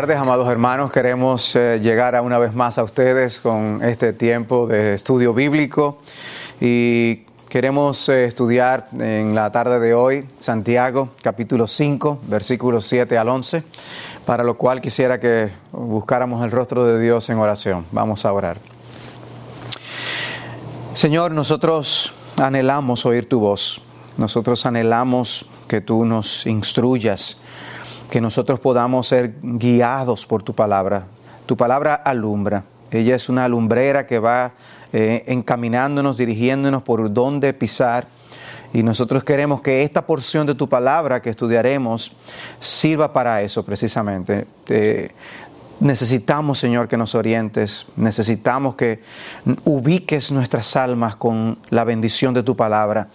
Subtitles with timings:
[0.00, 0.92] tardes, amados hermanos.
[0.92, 6.02] Queremos eh, llegar a una vez más a ustedes con este tiempo de estudio bíblico
[6.60, 13.30] y queremos eh, estudiar en la tarde de hoy Santiago capítulo 5, versículos 7 al
[13.30, 13.62] 11,
[14.26, 17.86] para lo cual quisiera que buscáramos el rostro de Dios en oración.
[17.90, 18.58] Vamos a orar.
[20.92, 23.80] Señor, nosotros anhelamos oír tu voz.
[24.18, 27.38] Nosotros anhelamos que tú nos instruyas
[28.10, 31.06] que nosotros podamos ser guiados por tu palabra.
[31.46, 32.64] Tu palabra alumbra.
[32.90, 34.52] Ella es una lumbrera que va
[34.92, 38.06] eh, encaminándonos, dirigiéndonos por dónde pisar.
[38.72, 42.12] Y nosotros queremos que esta porción de tu palabra que estudiaremos
[42.60, 44.46] sirva para eso precisamente.
[44.68, 45.10] Eh,
[45.78, 49.02] Necesitamos, Señor, que nos orientes, necesitamos que
[49.64, 53.08] ubiques nuestras almas con la bendición de tu palabra,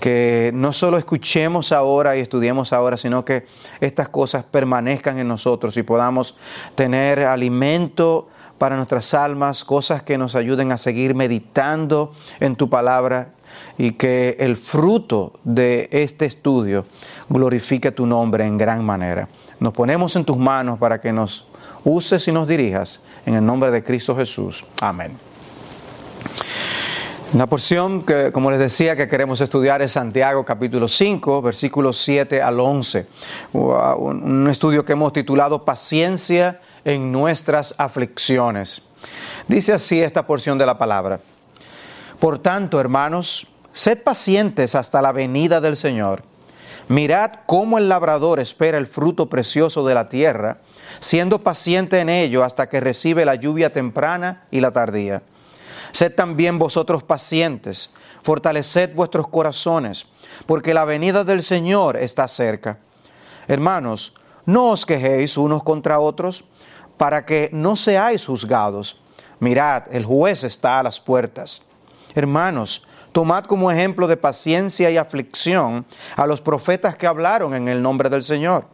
[0.00, 3.44] que no solo escuchemos ahora y estudiemos ahora, sino que
[3.80, 6.34] estas cosas permanezcan en nosotros y podamos
[6.74, 13.32] tener alimento para nuestras almas, cosas que nos ayuden a seguir meditando en tu palabra
[13.76, 16.86] y que el fruto de este estudio
[17.28, 19.28] glorifique tu nombre en gran manera.
[19.60, 21.47] Nos ponemos en tus manos para que nos
[21.88, 24.64] uses y nos dirijas en el nombre de Cristo Jesús.
[24.80, 25.18] Amén.
[27.34, 32.40] La porción que, como les decía, que queremos estudiar es Santiago capítulo 5, versículos 7
[32.40, 33.06] al 11.
[33.52, 38.80] Un estudio que hemos titulado Paciencia en nuestras aflicciones.
[39.46, 41.20] Dice así esta porción de la palabra.
[42.18, 46.22] Por tanto, hermanos, sed pacientes hasta la venida del Señor.
[46.88, 50.58] Mirad cómo el labrador espera el fruto precioso de la tierra
[51.00, 55.22] siendo paciente en ello hasta que recibe la lluvia temprana y la tardía.
[55.92, 57.90] Sed también vosotros pacientes,
[58.22, 60.06] fortaleced vuestros corazones,
[60.46, 62.78] porque la venida del Señor está cerca.
[63.46, 64.12] Hermanos,
[64.44, 66.44] no os quejéis unos contra otros,
[66.96, 69.00] para que no seáis juzgados.
[69.40, 71.62] Mirad, el juez está a las puertas.
[72.14, 75.86] Hermanos, tomad como ejemplo de paciencia y aflicción
[76.16, 78.66] a los profetas que hablaron en el nombre del Señor.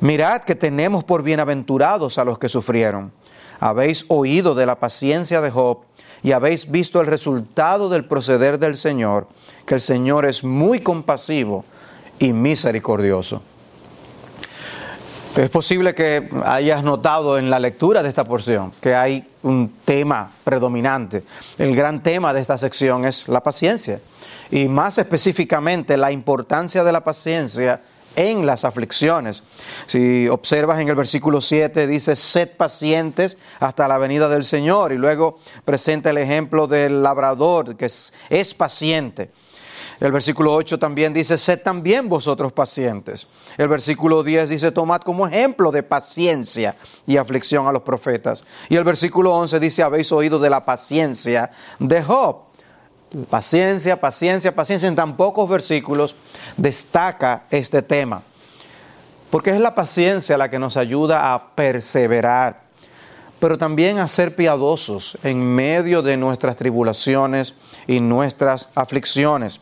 [0.00, 3.12] Mirad que tenemos por bienaventurados a los que sufrieron.
[3.60, 5.78] Habéis oído de la paciencia de Job
[6.22, 9.28] y habéis visto el resultado del proceder del Señor,
[9.64, 11.64] que el Señor es muy compasivo
[12.18, 13.42] y misericordioso.
[15.36, 20.30] Es posible que hayas notado en la lectura de esta porción que hay un tema
[20.44, 21.24] predominante.
[21.58, 24.00] El gran tema de esta sección es la paciencia
[24.50, 27.82] y más específicamente la importancia de la paciencia
[28.16, 29.42] en las aflicciones.
[29.86, 34.92] Si observas en el versículo 7 dice, sed pacientes hasta la venida del Señor.
[34.92, 39.30] Y luego presenta el ejemplo del labrador que es, paciente.
[39.98, 43.26] El versículo 8 también dice, sed también vosotros pacientes.
[43.56, 48.44] El versículo 10 dice, tomad como ejemplo de paciencia y aflicción a los profetas.
[48.68, 52.45] Y el versículo 11 dice, habéis oído de la paciencia de Job.
[53.30, 54.88] Paciencia, paciencia, paciencia.
[54.88, 56.14] En tan pocos versículos
[56.56, 58.22] destaca este tema.
[59.30, 62.62] Porque es la paciencia la que nos ayuda a perseverar,
[63.38, 67.54] pero también a ser piadosos en medio de nuestras tribulaciones
[67.86, 69.60] y nuestras aflicciones.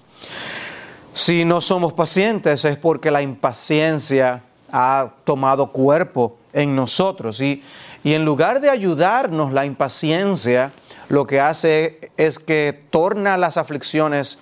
[1.15, 7.63] Si no somos pacientes es porque la impaciencia ha tomado cuerpo en nosotros y,
[8.03, 10.73] y en lugar de ayudarnos la impaciencia,
[11.09, 14.39] lo que hace es que torna las aflicciones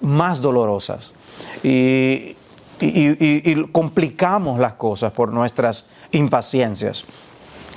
[0.00, 1.12] más dolorosas
[1.62, 2.36] y,
[3.72, 7.04] complicamos las cosas por nuestras impaciencias.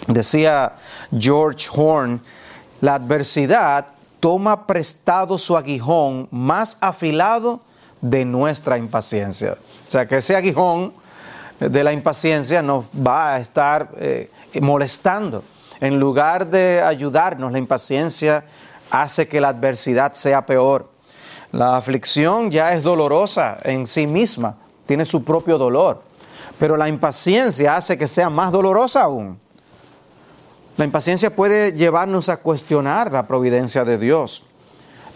[0.06, 0.74] Decía
[1.18, 2.22] George Horn,
[2.82, 3.88] la adversidad
[4.20, 7.62] toma prestado su aguijón más afilado
[8.00, 9.58] de nuestra impaciencia.
[9.88, 10.94] O sea, que ese aguijón
[11.60, 14.30] de la impaciencia nos va a estar eh,
[14.62, 15.44] molestando.
[15.82, 18.46] En lugar de ayudarnos, la impaciencia
[18.92, 20.92] hace que la adversidad sea peor.
[21.52, 26.04] La aflicción ya es dolorosa en sí misma, tiene su propio dolor,
[26.60, 29.40] pero la impaciencia hace que sea más dolorosa aún.
[30.78, 34.44] La impaciencia puede llevarnos a cuestionar la providencia de Dios,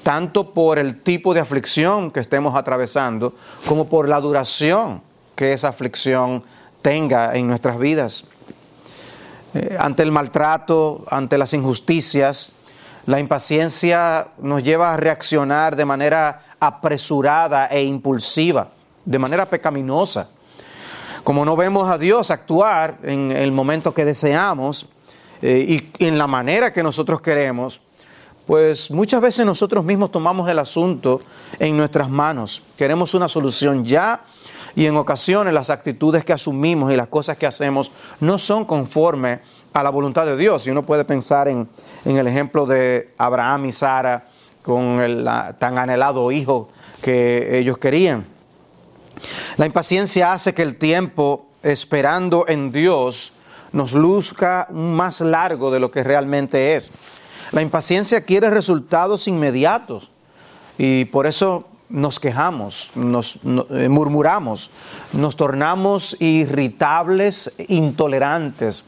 [0.04, 3.34] tanto por el tipo de aflicción que estemos atravesando,
[3.68, 5.02] como por la duración
[5.36, 6.44] que esa aflicción
[6.82, 8.26] tenga en nuestras vidas.
[9.56, 12.52] Eh, ante el maltrato, ante las injusticias,
[13.06, 18.68] la impaciencia nos lleva a reaccionar de manera apresurada e impulsiva,
[19.06, 20.28] de manera pecaminosa.
[21.24, 24.88] Como no vemos a Dios actuar en el momento que deseamos
[25.42, 25.66] eh,
[25.98, 27.80] y en la manera que nosotros queremos,
[28.46, 31.22] pues muchas veces nosotros mismos tomamos el asunto
[31.60, 32.62] en nuestras manos.
[32.78, 34.22] Queremos una solución ya
[34.76, 39.40] Y en ocasiones las actitudes que asumimos y las cosas que hacemos no son conforme
[39.74, 40.68] a la voluntad de Dios.
[40.68, 41.68] Y uno puede pensar en,
[42.04, 44.28] el ejemplo de Abraham y Sara
[44.62, 45.26] con el
[45.58, 46.70] tan anhelado hijo
[47.02, 48.26] que ellos querían.
[49.58, 53.32] La impaciencia hace que el tiempo esperando en Dios
[53.72, 56.92] nos luzca más largo de lo que realmente es.
[57.52, 60.12] La impaciencia quiere resultados inmediatos
[60.78, 63.40] y por eso nos quejamos, nos
[63.72, 64.72] eh, murmuramos,
[65.14, 68.86] nos tornamos irritables, intolerantes,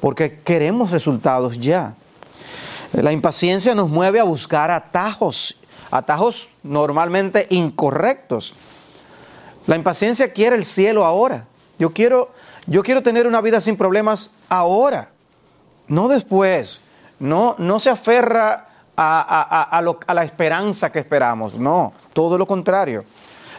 [0.00, 1.94] porque queremos resultados ya.
[2.92, 5.58] La impaciencia nos mueve a buscar atajos,
[5.90, 8.54] atajos normalmente incorrectos.
[9.66, 11.46] La impaciencia quiere el cielo ahora.
[11.78, 12.30] Yo quiero,
[12.66, 15.10] yo quiero tener una vida sin problemas ahora,
[15.86, 16.80] no después.
[17.20, 18.67] No, no se aferra
[19.00, 23.04] a, la esperanza que esperamos, no, todo lo contrario.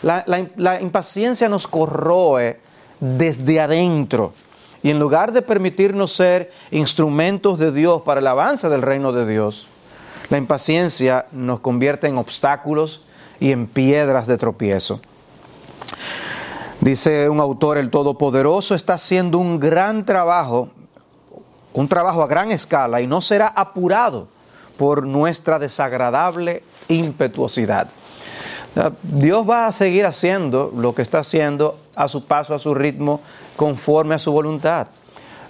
[0.02, 0.24] La,
[0.56, 2.60] la impaciencia nos corroe
[3.00, 4.34] desde adentro.
[4.82, 9.26] Y en lugar de permitirnos ser instrumentos de Dios para el avance del reino de
[9.26, 9.68] Dios,
[10.30, 13.02] la impaciencia nos convierte en obstáculos
[13.40, 15.00] y en piedras de tropiezo.
[16.82, 20.70] Dice un autor, el Todopoderoso está haciendo un gran trabajo,
[21.74, 24.28] un trabajo a gran escala y no será apurado
[24.80, 27.90] por nuestra desagradable impetuosidad.
[29.04, 33.20] Dios va a seguir haciendo lo que está haciendo a su paso, a su ritmo,
[33.58, 34.88] conforme a su voluntad.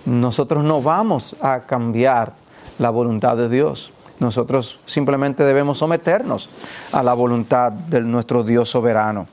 [0.05, 2.33] Nosotros no vamos a cambiar
[2.79, 3.91] la voluntad de Dios.
[4.19, 6.49] Nosotros simplemente debemos someternos
[6.91, 9.27] a la voluntad de nuestro Dios soberano.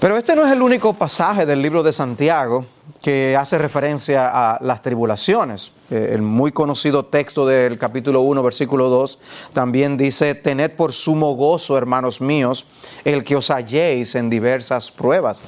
[0.00, 2.64] Pero este no es el único pasaje del libro de Santiago
[3.02, 5.72] que hace referencia a las tribulaciones.
[5.90, 9.18] Eh, el muy conocido texto del capítulo 1, versículo 2,
[9.52, 12.64] también dice, tened por sumo gozo, hermanos míos,
[13.04, 15.42] el que os halléis en diversas pruebas.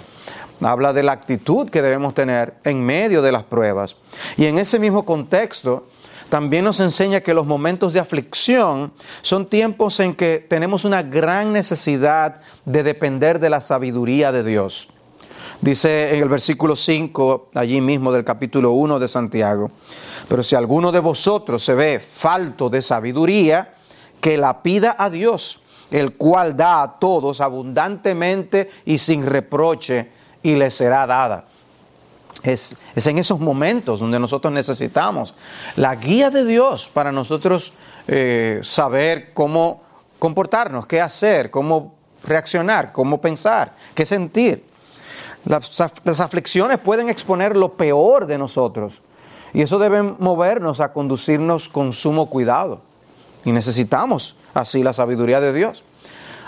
[0.61, 3.95] Habla de la actitud que debemos tener en medio de las pruebas.
[4.37, 5.87] Y en ese mismo contexto,
[6.31, 11.53] también nos enseña que los momentos de aflicción son tiempos en que tenemos una gran
[11.53, 14.89] necesidad de depender de la sabiduría de Dios.
[15.61, 19.71] Dice en el versículo 5, allí mismo del capítulo 1 de Santiago,
[20.29, 23.75] pero si alguno de vosotros se ve falto de sabiduría,
[24.21, 25.61] que la pida a Dios,
[25.91, 30.11] el cual da a todos abundantemente y sin reproche,
[30.43, 31.47] y le será dada.
[32.43, 35.35] Es, en esos momentos donde nosotros necesitamos
[35.77, 37.73] la guía de Dios para nosotros
[38.09, 39.83] eh, saber cómo
[40.19, 41.95] comportarnos, qué hacer, cómo
[42.25, 44.65] reaccionar, cómo pensar, qué sentir.
[45.45, 49.01] Las, las, aflicciones pueden exponer lo peor de nosotros
[49.55, 52.83] y eso debe movernos a conducirnos con sumo cuidado.
[53.45, 55.83] Y necesitamos así la sabiduría de Dios.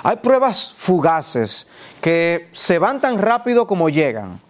[0.02, 1.68] Hay pruebas fugaces
[2.00, 4.40] que se van tan rápido como llegan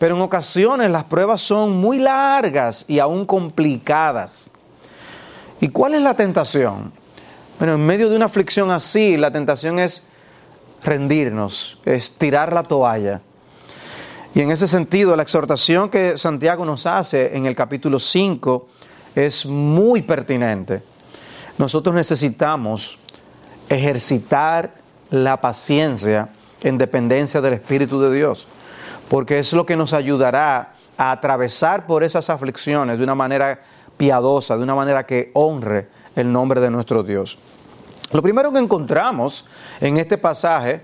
[0.00, 4.48] pero en ocasiones las pruebas son muy largas y aún complicadas.
[5.60, 6.90] ¿Y cuál es la tentación?
[7.58, 10.02] Bueno, en medio de una aflicción así, la tentación es
[10.82, 13.20] rendirnos, es tirar la toalla.
[14.34, 18.68] Y en ese sentido, la exhortación que Santiago nos hace en el capítulo 5
[19.14, 20.80] es muy pertinente.
[21.58, 22.96] Nosotros necesitamos
[23.68, 24.72] ejercitar
[25.10, 26.30] la paciencia
[26.62, 28.46] en dependencia del Espíritu de Dios
[29.10, 33.60] porque es lo que nos ayudará a atravesar por esas aflicciones de una manera
[33.96, 37.36] piadosa, de una manera que honre el nombre de nuestro Dios.
[38.12, 39.46] Lo primero que encontramos
[39.80, 40.82] en este pasaje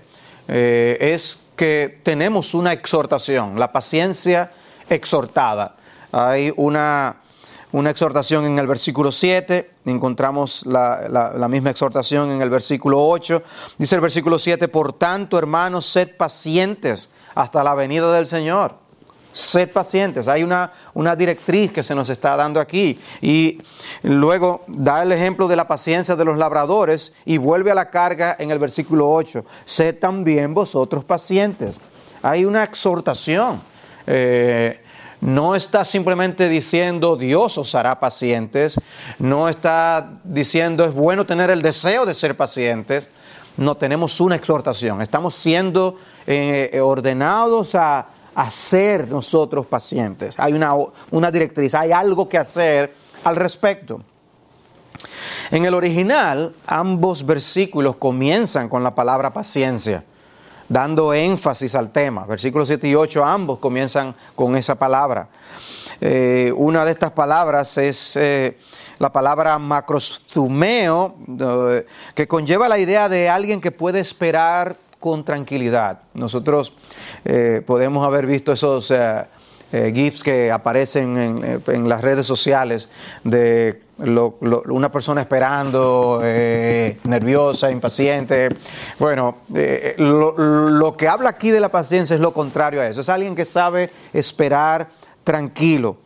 [0.49, 4.51] eh, es que tenemos una exhortación, la paciencia
[4.89, 5.77] exhortada.
[6.11, 7.21] Hay una,
[7.71, 13.41] una exhortación en el versículo 7, encontramos la, la, misma exhortación en el versículo 8.
[13.77, 18.73] Dice el versículo 7, por tanto, hermanos, sed pacientes hasta la venida del Señor.
[19.31, 20.27] Sed pacientes.
[20.27, 22.99] Hay una, una directriz que se nos está dando aquí.
[23.21, 23.61] Y
[24.01, 28.35] luego da el ejemplo de la paciencia de los labradores y vuelve a la carga
[28.39, 29.45] en el versículo 8.
[29.65, 31.79] Sed también vosotros pacientes.
[32.23, 33.61] Hay una exhortación.
[34.07, 34.81] Eh,
[35.21, 38.79] no está simplemente diciendo Dios os hará pacientes,
[39.17, 43.09] no está diciendo es bueno tener el deseo de ser pacientes,
[43.57, 45.97] no tenemos una exhortación, estamos siendo
[46.29, 48.07] eh, ordenados a,
[48.51, 50.35] ser nosotros pacientes.
[50.37, 50.73] Hay una,
[51.09, 52.93] una directriz, hay algo que hacer
[53.23, 53.99] al respecto.
[55.49, 60.03] En el original, ambos versículos comienzan con la palabra paciencia,
[60.69, 62.25] dando énfasis al tema.
[62.25, 65.29] Versículos 7 y 8 ambos comienzan con esa palabra.
[65.99, 68.57] Eh, una de estas palabras es eh,
[68.99, 71.15] la palabra macrostumeo,
[72.13, 75.99] que conlleva la idea de alguien que puede esperar con tranquilidad.
[76.13, 76.73] Nosotros
[77.25, 79.25] eh, podemos haber visto esos eh,
[79.71, 82.89] eh, GIFs que aparecen en, las redes sociales
[83.23, 88.49] de una persona esperando, nerviosa, impaciente.
[88.99, 89.37] Bueno,
[89.97, 93.01] lo, que habla aquí de la paciencia es lo contrario a eso.
[93.01, 94.87] Es alguien que sabe esperar
[95.23, 95.97] tranquilo,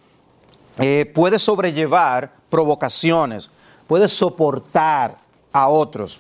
[1.14, 3.52] puede sobrellevar provocaciones,
[3.88, 5.18] puede soportar
[5.52, 6.18] a otros.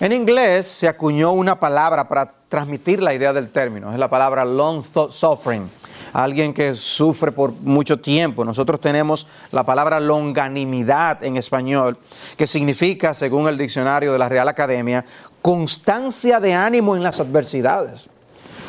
[0.00, 4.44] En inglés se acuñó una palabra para transmitir la idea del término, es la palabra
[4.44, 5.68] long suffering,
[6.12, 8.44] alguien que sufre por mucho tiempo.
[8.44, 11.98] Nosotros tenemos la palabra longanimidad en español,
[12.36, 15.04] que significa, según el diccionario de la Real Academia,
[15.42, 18.08] constancia de ánimo en las adversidades.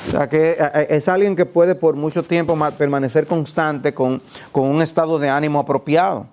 [0.07, 4.19] O sea, que eh, eh, es alguien que puede por mucho tiempo permanecer constante con,
[4.51, 6.25] con un estado de ánimo apropiado.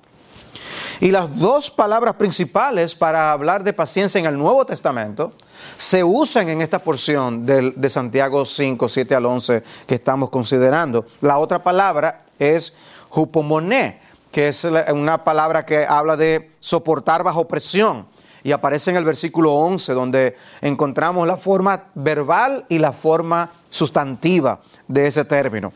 [1.01, 5.35] Y las dos palabras principales para hablar de paciencia en el Nuevo Testamento
[5.77, 11.05] se usan en esta porción de, Santiago 5, 7 al 11 que estamos considerando.
[11.21, 12.73] La otra palabra es
[13.11, 14.01] hupomoné,
[14.33, 18.07] que es una palabra que habla de soportar bajo presión.
[18.43, 24.61] Y aparece en el versículo 11, donde encontramos la forma verbal y la forma sustantiva
[24.87, 25.73] de ese término.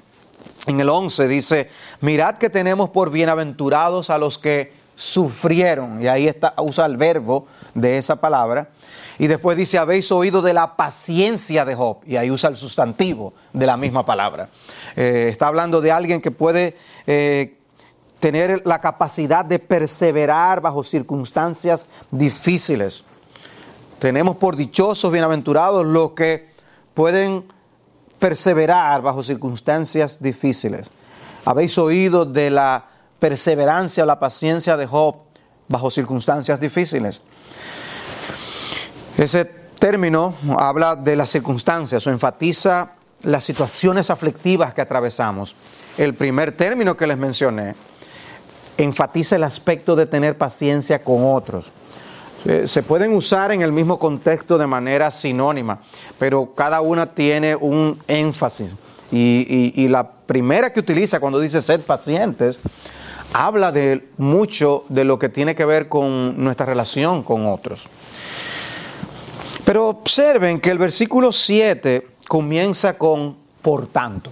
[0.66, 1.68] En el 11 dice,
[2.00, 7.96] mirad que tenemos por bienaventurados a los que sufrieron, y ahí usa el verbo de
[7.96, 8.68] esa palabra,
[9.18, 13.32] y después dice, habéis oído de la paciencia de Job, y ahí usa el sustantivo
[13.54, 14.50] de la misma palabra.
[14.96, 16.76] Eh, está hablando de alguien que puede
[17.06, 17.56] eh,
[18.18, 23.04] tener la capacidad de perseverar bajo circunstancias difíciles.
[23.98, 26.50] Tenemos por dichosos, bienaventurados los que
[26.92, 27.44] pueden
[28.18, 30.90] perseverar bajo circunstancias difíciles.
[31.46, 32.89] Habéis oído de la
[33.20, 35.16] perseverancia o la paciencia de Job
[35.68, 37.22] bajo circunstancias difíciles.
[39.16, 45.54] Ese término habla de las circunstancias o enfatiza las situaciones aflictivas que atravesamos.
[45.96, 47.74] El primer término que les mencioné
[48.78, 51.70] enfatiza el aspecto de tener paciencia con otros.
[52.64, 55.80] Se pueden usar en el mismo contexto de manera sinónima,
[56.18, 58.74] pero cada una tiene un énfasis.
[59.12, 62.58] Y, y la primera que utiliza cuando dice ser pacientes
[63.32, 67.88] habla de mucho de lo que tiene que ver con nuestra relación con otros.
[69.64, 74.30] Pero observen que el versículo 7 comienza con por tanto.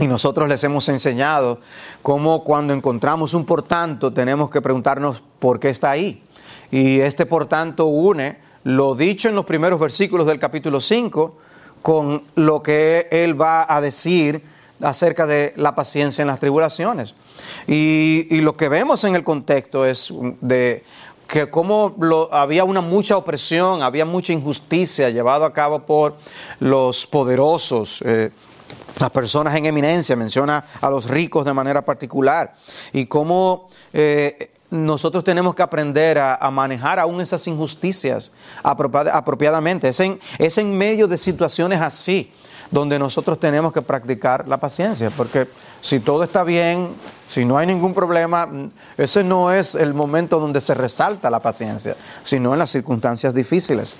[0.00, 1.60] Y nosotros les hemos enseñado
[2.00, 6.22] cómo cuando encontramos un por tanto tenemos que preguntarnos por qué está ahí.
[6.70, 11.36] Y este por tanto une lo dicho en los primeros versículos del capítulo 5
[11.82, 14.42] con lo que él va a decir
[14.80, 17.14] acerca de la paciencia en las tribulaciones.
[17.66, 20.84] Y, lo que vemos en el contexto es de
[21.28, 21.94] que como
[22.30, 26.16] había una mucha opresión, había mucha injusticia llevada a cabo por
[26.60, 28.30] los poderosos, eh,
[28.98, 32.54] las personas en eminencia, menciona a los ricos de manera particular,
[32.92, 39.88] y cómo eh, nosotros tenemos que aprender a, manejar aún esas injusticias apropiadamente.
[39.88, 40.02] Es
[40.38, 42.32] es en medio de situaciones así
[42.72, 45.46] donde nosotros tenemos que practicar la paciencia, porque
[45.82, 46.88] si todo está bien,
[47.28, 48.48] si no hay ningún problema,
[48.96, 53.94] ese no es el momento donde se resalta la paciencia, sino en las circunstancias difíciles.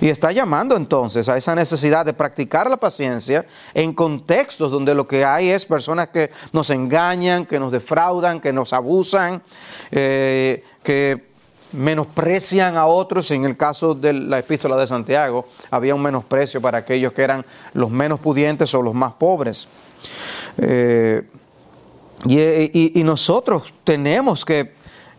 [0.00, 5.08] Y está llamando entonces a esa necesidad de practicar la paciencia en contextos donde lo
[5.08, 9.42] que hay es personas que nos engañan, que nos defraudan, que nos abusan,
[9.90, 11.29] eh, que
[11.72, 13.30] menosprecian a otros.
[13.30, 17.44] En el caso de la epístola de Santiago, había un menosprecio para aquellos que eran
[17.74, 19.68] los menos pudientes o los más pobres.
[20.58, 21.22] Eh,
[22.26, 24.74] y, nosotros tenemos que,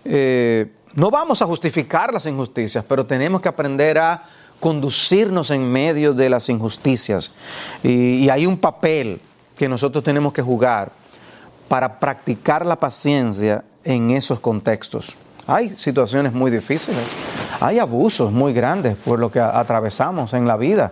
[0.06, 4.26] eh, no vamos a justificar las injusticias, pero tenemos que aprender a
[4.60, 7.32] conducirnos en medio de las injusticias.
[7.84, 9.20] y hay un papel
[9.58, 10.92] que nosotros tenemos que jugar
[11.68, 15.16] para practicar la paciencia en esos contextos.
[15.48, 17.04] Hay situaciones muy difíciles,
[17.60, 20.92] hay abusos muy grandes por lo que atravesamos en la vida,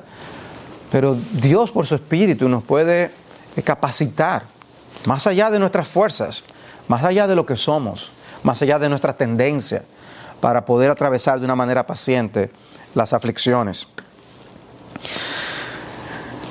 [0.91, 3.11] pero Dios por su espíritu nos puede
[3.63, 4.43] capacitar
[5.05, 6.43] más allá de nuestras fuerzas,
[6.87, 8.11] más allá de lo que somos,
[8.43, 9.83] más allá de nuestra tendencia,
[10.41, 12.49] para poder atravesar de una manera paciente
[12.95, 13.87] las aflicciones.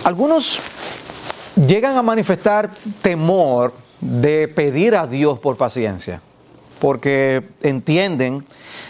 [0.05, 0.61] Algunos
[1.57, 2.71] llegan a manifestar
[3.02, 6.21] temor de pedir a Dios por paciencia
[6.79, 8.45] porque entienden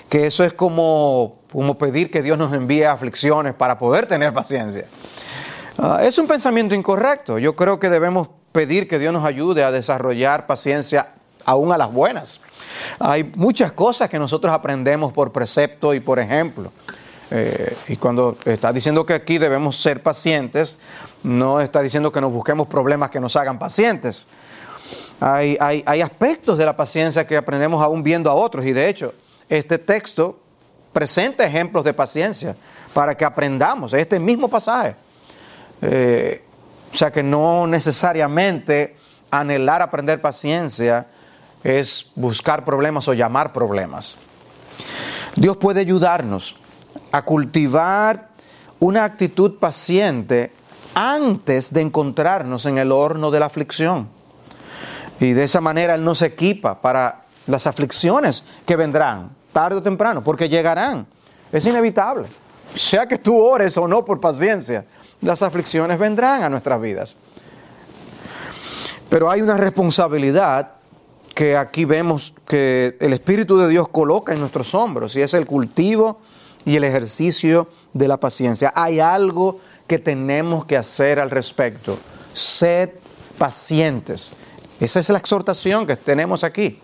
[0.09, 4.87] que eso es como, como pedir que Dios nos envíe aflicciones para poder tener paciencia.
[5.79, 7.39] Ah, es un pensamiento incorrecto.
[7.39, 11.11] Yo creo que debemos pedir que Dios nos ayude a desarrollar paciencia
[11.45, 12.41] aún a las buenas.
[12.99, 16.73] Hay muchas cosas que nosotros aprendemos por precepto y por ejemplo.
[17.31, 20.79] Eh, y cuando está diciendo que aquí debemos ser pacientes,
[21.23, 24.27] no está diciendo que nos busquemos problemas que nos hagan pacientes.
[25.21, 29.15] Hay, hay, aspectos de la paciencia que aprendemos aún viendo a otros y de hecho
[29.49, 30.39] este texto
[30.93, 32.55] presenta ejemplos de paciencia
[32.95, 34.95] para que aprendamos este mismo pasaje.
[35.83, 36.45] Eh,
[36.93, 38.97] o sea que no necesariamente
[39.31, 41.07] anhelar aprender paciencia
[41.65, 44.17] es buscar problemas o llamar problemas.
[45.35, 46.57] Dios puede ayudarnos
[47.13, 48.29] a cultivar
[48.79, 50.53] una actitud paciente
[50.95, 54.09] antes de encontrarnos en el horno de la aflicción.
[55.21, 60.23] Y de esa manera Él nos equipa para las aflicciones que vendrán, tarde o temprano,
[60.23, 61.07] porque llegarán.
[61.51, 62.29] Es inevitable.
[62.75, 64.85] Sea que tú ores o no por paciencia,
[65.21, 67.17] las aflicciones vendrán a nuestras vidas.
[69.09, 70.73] Pero hay una responsabilidad
[71.35, 75.47] que aquí vemos que el Espíritu de Dios coloca en nuestros hombros y es el
[75.47, 76.21] cultivo
[76.65, 78.73] y el ejercicio de la paciencia.
[78.75, 81.99] Hay algo que tenemos que hacer al respecto.
[82.33, 82.91] Sed
[83.39, 84.33] pacientes.
[84.81, 86.79] Esa es la exhortación que tenemos aquí.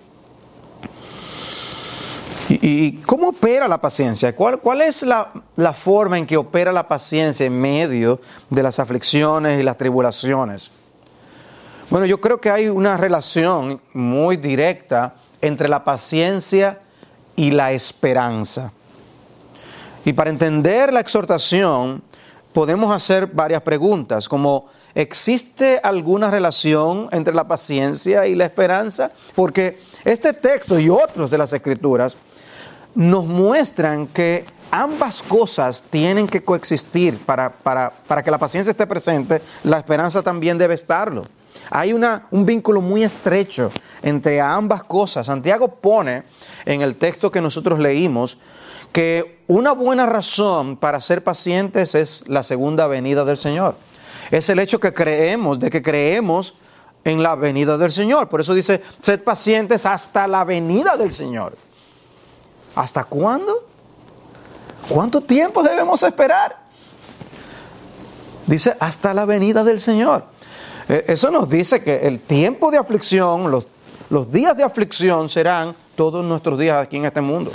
[2.48, 4.34] ¿Y, cómo opera la paciencia?
[4.36, 8.20] ¿Cuál, cuál es la, la, forma en que opera la paciencia en medio
[8.50, 10.70] de las aflicciones y las tribulaciones?
[11.88, 16.80] Bueno, yo creo que hay una relación muy directa entre la paciencia
[17.36, 18.72] y la esperanza.
[20.04, 22.02] Y para entender la exhortación,
[22.52, 29.10] podemos hacer varias preguntas, como ¿existe alguna relación entre la paciencia y la esperanza?
[29.34, 32.16] Porque este texto y otros de las escrituras
[32.94, 39.40] nos muestran que ambas cosas tienen que coexistir para, para, que la paciencia esté presente,
[39.62, 41.24] la esperanza también debe estarlo.
[41.70, 43.70] Hay una, un vínculo muy estrecho
[44.02, 45.26] entre ambas cosas.
[45.26, 46.24] Santiago pone
[46.64, 48.38] en el texto que nosotros leímos
[48.92, 53.76] que una buena razón para ser pacientes es la segunda venida del Señor.
[54.30, 56.54] Es el hecho que creemos, de que creemos
[57.04, 58.28] en la venida del Señor.
[58.28, 61.56] Por eso dice, sed pacientes hasta la venida del Señor.
[62.74, 63.66] ¿Hasta cuándo?
[64.88, 66.56] ¿Cuánto tiempo debemos esperar?
[68.46, 70.24] Dice, hasta la venida del Señor.
[70.88, 73.66] Eh, eso nos dice que el tiempo de aflicción, los,
[74.10, 77.50] los días de aflicción serán todos nuestros días aquí en este mundo.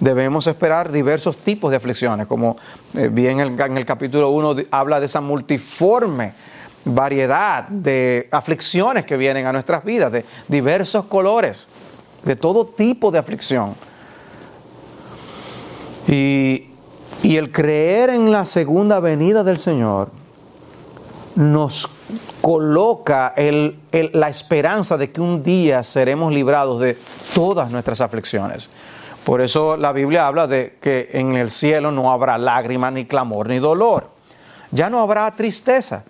[0.00, 2.56] Debemos esperar diversos tipos de aflicciones, como
[2.94, 6.32] eh, bien en el, capítulo 1 habla de esa multiforme
[6.86, 11.68] variedad de aflicciones que vienen a nuestras vidas, de diversos colores,
[12.24, 13.74] de todo tipo de aflicción.
[16.08, 16.66] Y,
[17.22, 20.10] el creer en la segunda venida del Señor
[21.36, 21.88] nos
[22.40, 26.96] coloca la esperanza de que un día seremos librados de
[27.34, 28.68] todas nuestras aflicciones.
[29.24, 33.48] Por eso la Biblia habla de que en el cielo no habrá lágrimas, ni clamor,
[33.48, 34.08] ni dolor.
[34.70, 36.04] Ya no habrá tristeza.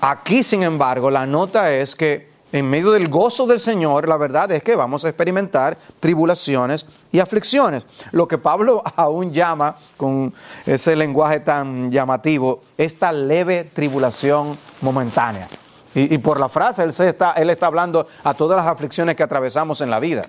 [0.00, 4.52] Aquí, sin embargo, la nota es que en medio del gozo del Señor, la verdad
[4.52, 7.84] es que vamos a experimentar tribulaciones y aflicciones.
[8.12, 10.32] Lo que Pablo aún llama, con
[10.64, 15.48] ese lenguaje tan llamativo, esta leve tribulación momentánea.
[15.98, 19.80] Y, por la frase, él, está, él está hablando a todas las aflicciones que atravesamos
[19.80, 20.20] en la vida.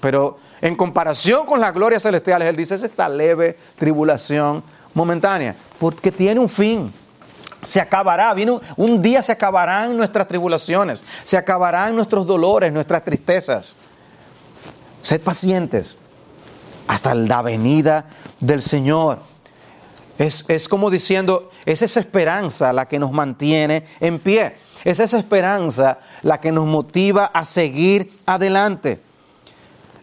[0.00, 4.62] Pero en comparación con las glorias celestiales, él dice, es esta leve tribulación
[4.94, 6.92] momentánea, porque tiene un fin
[7.62, 13.76] se acabará, viene un, día se acabarán nuestras tribulaciones, se acabarán nuestros dolores, nuestras tristezas.
[15.00, 15.96] Sed pacientes
[16.88, 18.06] hasta la venida
[18.40, 19.20] del Señor.
[20.18, 24.56] Es, es, como diciendo, es esa esperanza la que nos mantiene en pie.
[24.84, 29.00] Es esa esperanza la que nos motiva a seguir adelante.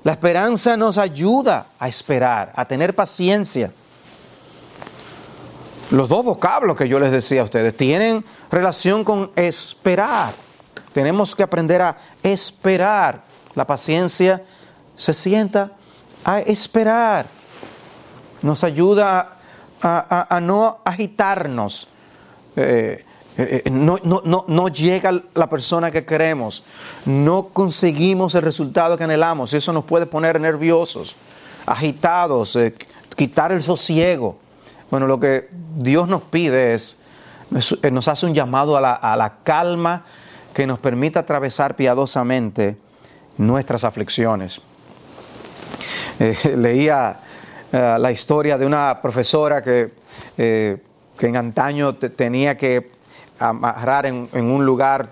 [0.03, 3.71] La esperanza nos ayuda a esperar, a tener paciencia.
[5.91, 10.33] Los dos vocablos que yo les decía a ustedes tienen relación con esperar.
[10.93, 13.23] Tenemos que aprender a esperar.
[13.55, 14.43] La paciencia
[14.95, 15.71] se sienta
[16.23, 17.25] a esperar.
[18.41, 19.37] Nos ayuda
[19.81, 21.87] a, no agitarnos.
[22.55, 23.03] Eh,
[23.41, 26.61] eh, eh, no, no, llega la persona que queremos.
[27.05, 29.53] No conseguimos el resultado que anhelamos.
[29.53, 31.15] Eso nos puede poner nerviosos,
[31.65, 32.57] agitados,
[33.15, 34.37] quitar el sosiego.
[34.91, 35.47] Bueno, lo que
[35.77, 36.97] Dios nos pide es,
[37.81, 40.03] eh, nos hace un llamado a la, calma
[40.53, 42.75] que nos permita atravesar piadosamente
[43.37, 44.59] nuestras aflicciones.
[46.19, 47.19] Eh, leía
[47.71, 49.93] eh, la historia de una profesora que,
[50.35, 52.98] que en antaño tenía que
[53.39, 55.09] amarrar en, un lugar,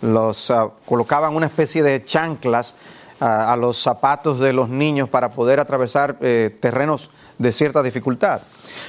[0.00, 2.76] los ah, colocaban una especie de chanclas
[3.20, 8.40] a, los zapatos de los niños para poder atravesar eh, terrenos de cierta dificultad.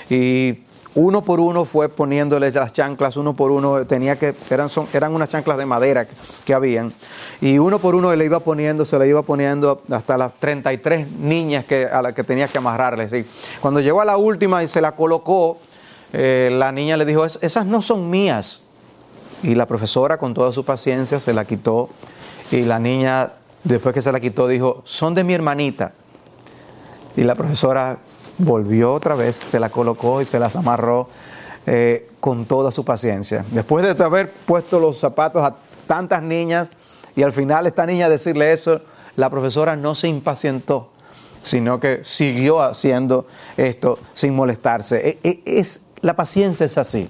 [0.09, 0.59] Y
[0.95, 5.13] uno por uno fue poniéndoles las chanclas, uno por uno tenía que, eran, son, eran
[5.13, 6.05] unas chanclas de madera
[6.45, 6.93] que, habían,
[7.41, 11.65] y uno por uno le iba poniendo, se le iba poniendo hasta las 33 niñas
[11.65, 13.11] que, a las que tenía que amarrarles.
[13.13, 13.25] Y
[13.59, 15.57] cuando llegó a la última y se la colocó,
[16.13, 18.61] eh, la niña le dijo, esas no son mías.
[19.41, 21.89] Y la profesora con toda su paciencia se la quitó
[22.51, 23.31] y la niña,
[23.63, 25.91] después que se la quitó, dijo, son de mi hermanita.
[27.17, 27.97] Y la profesora
[28.37, 31.09] volvió otra vez, se la colocó y se las amarró
[31.65, 33.43] eh, con toda su paciencia.
[33.51, 35.55] Después de haber puesto los zapatos a
[35.87, 36.69] tantas niñas
[37.15, 38.81] y al final esta niña decirle eso,
[39.15, 40.89] la profesora no se impacientó,
[41.41, 45.19] sino que siguió haciendo esto sin molestarse.
[45.23, 47.07] E, e, es, la paciencia es así.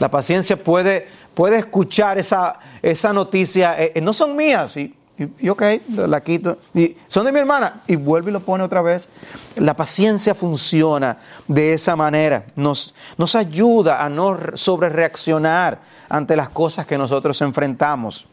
[0.00, 5.62] La paciencia puede, puede escuchar esa, esa noticia, eh, no son mías, y ok,
[6.08, 6.58] la quito.
[6.74, 7.82] Y son de mi hermana.
[7.86, 9.08] Y vuelve y lo pone otra vez.
[9.56, 12.46] La paciencia funciona de esa manera.
[12.56, 18.26] Nos, nos ayuda a no sobrereaccionar ante las cosas que nosotros enfrentamos.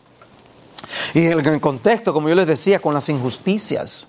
[1.13, 4.07] Y en el contexto, como yo les decía, con las injusticias.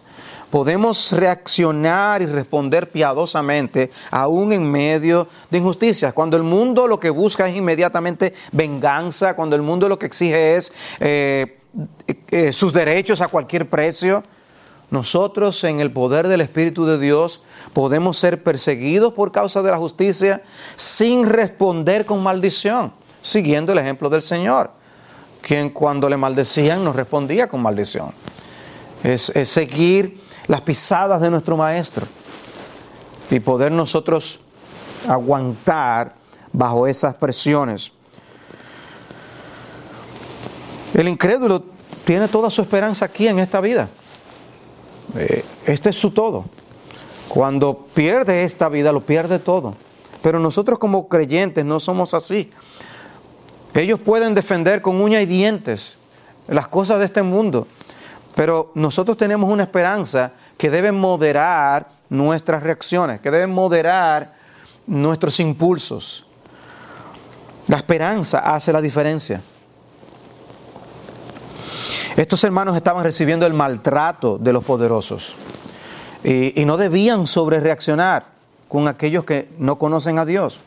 [0.53, 6.13] Podemos reaccionar y responder piadosamente aún en medio de injusticias.
[6.13, 10.57] Cuando el mundo lo que busca es inmediatamente venganza, cuando el mundo lo que exige
[10.57, 11.59] es eh,
[12.31, 14.23] eh, sus derechos a cualquier precio.
[14.91, 17.41] Nosotros en el poder del Espíritu de Dios
[17.73, 20.43] podemos ser perseguidos por causa de la justicia
[20.77, 24.71] sin responder con maldición, siguiendo el ejemplo del Señor,
[25.41, 28.13] quien cuando le maldecían nos respondía con maldición.
[29.03, 32.07] Es, es seguir las pisadas de nuestro Maestro
[33.31, 34.39] y poder nosotros
[35.09, 36.15] aguantar
[36.53, 37.93] bajo esas presiones.
[40.95, 41.65] El incrédulo
[42.05, 43.89] tiene toda su esperanza aquí en esta vida.
[45.17, 46.45] Eh, este es su todo.
[47.29, 49.75] Cuando pierde esta vida, lo pierde todo.
[50.23, 52.51] Pero nosotros como creyentes no somos así.
[53.75, 55.99] Ellos pueden defender con uñas y dientes
[56.47, 57.67] las cosas de este mundo,
[58.35, 64.35] pero nosotros tenemos una esperanza que debe moderar nuestras reacciones, que debe moderar
[64.87, 66.25] nuestros impulsos.
[67.69, 69.41] La esperanza hace la diferencia.
[72.17, 75.35] Estos hermanos estaban recibiendo el maltrato de los poderosos
[76.23, 78.27] y, no debían sobre reaccionar
[78.69, 80.59] con aquellos que no conocen a Dios.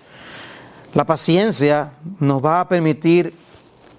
[0.93, 3.34] La paciencia nos va a permitir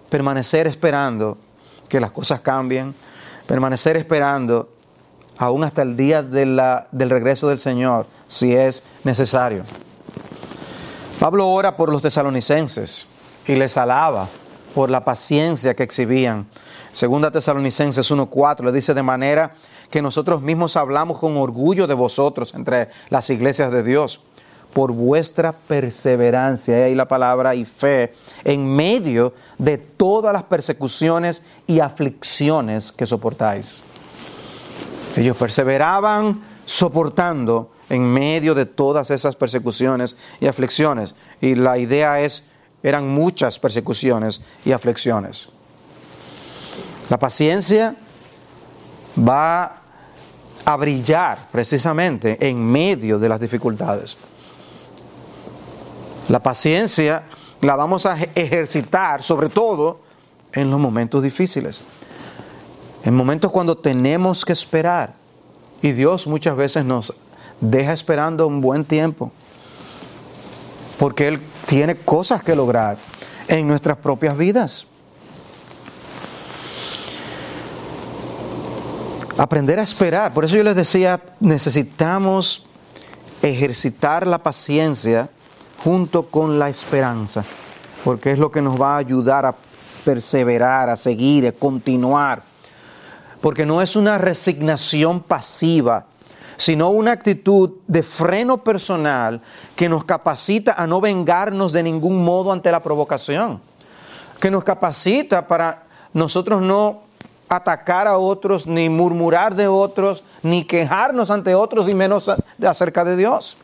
[0.09, 1.39] permanecer esperando
[1.89, 2.95] que las cosas cambien,
[3.47, 4.69] permanecer esperando
[5.39, 9.63] aún hasta el día del regreso del Señor, si es necesario.
[11.21, 13.07] Pablo ora por los tesalonicenses
[13.47, 14.29] y les alaba
[14.75, 16.47] por la paciencia que exhibían
[16.97, 19.53] Segunda Tesalonicenses 1.4 le dice de manera
[19.91, 24.23] que nosotros mismos hablamos con orgullo de vosotros entre las iglesias de Dios
[24.77, 28.13] por vuestra perseverancia, y ahí la palabra y fe,
[28.45, 33.83] en medio de todas las persecuciones y aflicciones que soportáis.
[35.17, 41.15] Ellos perseveraban soportando en medio de todas esas persecuciones y aflicciones.
[41.41, 42.45] Y la idea es,
[42.83, 45.49] eran muchas persecuciones y aflicciones.
[47.09, 47.97] La paciencia
[49.27, 49.81] va
[50.67, 54.19] a brillar precisamente en medio de las dificultades.
[56.29, 57.23] La paciencia
[57.61, 60.01] la vamos a ejercitar sobre todo
[60.53, 61.83] en los momentos difíciles,
[63.05, 65.15] en momentos cuando tenemos que esperar.
[65.83, 67.15] Y Dios muchas veces nos
[67.61, 69.31] deja esperando un buen tiempo,
[70.99, 72.97] porque Él tiene cosas que lograr
[73.47, 74.87] en nuestras propias vidas.
[79.39, 80.33] Aprender a esperar.
[80.33, 82.65] Por eso yo les decía, necesitamos
[83.43, 85.29] ejercitar la paciencia
[85.83, 87.45] junto con la esperanza,
[88.05, 89.55] porque es lo que nos va a ayudar a
[90.05, 92.43] perseverar, a seguir, a continuar.
[93.41, 96.07] Porque no es una resignación pasiva,
[96.57, 99.41] sino una actitud de freno personal
[99.75, 103.61] que nos capacita a no vengarnos de ningún modo ante la provocación,
[104.41, 105.85] que nos capacita para
[106.15, 107.03] nosotros no
[107.49, 112.31] atacar a otros, ni murmurar de otros, ni quejarnos ante otros y menos
[112.63, 113.57] acerca de Dios.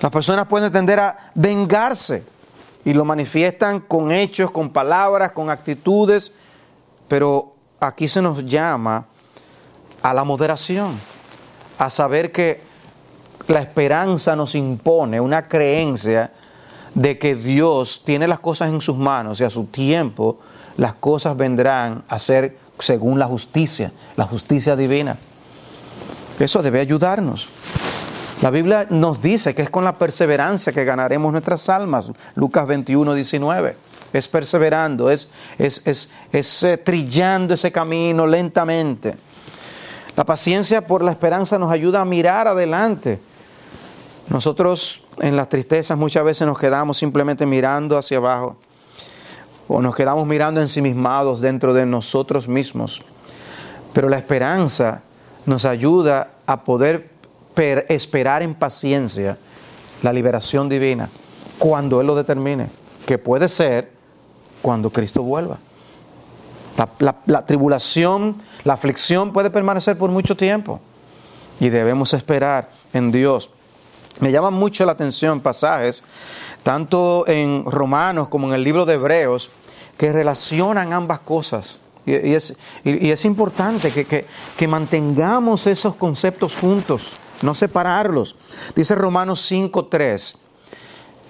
[0.00, 2.24] Las personas pueden tender a vengarse
[2.84, 6.32] y lo manifiestan con hechos, con palabras, con actitudes,
[7.06, 9.06] pero aquí se nos llama
[10.02, 10.98] a la moderación,
[11.78, 12.62] a saber que
[13.48, 16.32] la esperanza nos impone una creencia
[16.94, 20.38] de que Dios tiene las cosas en sus manos y a su tiempo
[20.76, 25.18] las cosas vendrán a ser según la justicia, la justicia divina.
[26.38, 27.48] Eso debe ayudarnos.
[28.42, 32.10] La Biblia nos dice que es con la perseverancia que ganaremos nuestras almas.
[32.34, 33.76] Lucas 21, 19.
[34.14, 35.82] Es perseverando, es, es,
[36.32, 39.14] es, eh, trillando ese camino lentamente.
[40.16, 43.20] La paciencia por la esperanza nos ayuda a mirar adelante.
[44.28, 48.56] Nosotros en las tristezas muchas veces nos quedamos simplemente mirando hacia abajo
[49.68, 53.02] o nos quedamos mirando ensimismados dentro de nosotros mismos.
[53.92, 55.02] Pero la esperanza
[55.44, 57.09] nos ayuda a poder
[57.88, 59.36] esperar en paciencia
[60.02, 61.08] la liberación divina
[61.58, 62.68] cuando Él lo determine,
[63.06, 63.90] que puede ser
[64.62, 65.58] cuando Cristo vuelva.
[67.26, 70.80] La, tribulación, la aflicción puede permanecer por mucho tiempo
[71.58, 73.50] y debemos esperar en Dios.
[74.20, 76.02] Me llaman mucho la atención pasajes,
[76.62, 79.50] tanto en Romanos como en el libro de Hebreos,
[79.98, 81.78] que relacionan ambas cosas.
[82.06, 88.36] Y, es, es, importante que, que mantengamos esos conceptos juntos no separarlos.
[88.74, 90.36] Dice Romanos 5.3.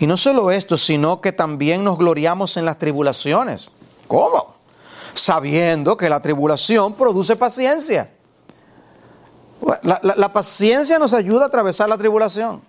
[0.01, 3.71] Y no solo esto, sino que también nos gloriamos en las tribulaciones.
[4.09, 4.55] ¿Cómo?
[5.15, 8.11] Sabiendo que la tribulación produce paciencia.
[9.83, 12.63] La, paciencia nos ayuda a atravesar la tribulación.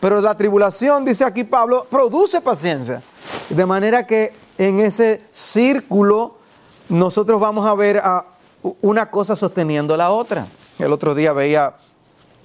[0.00, 3.02] Pero la tribulación, dice aquí Pablo, produce paciencia.
[3.48, 6.36] De manera que en ese círculo
[6.90, 8.26] nosotros vamos a ver a
[8.82, 10.46] una cosa sosteniendo la otra.
[10.78, 11.74] El otro día veía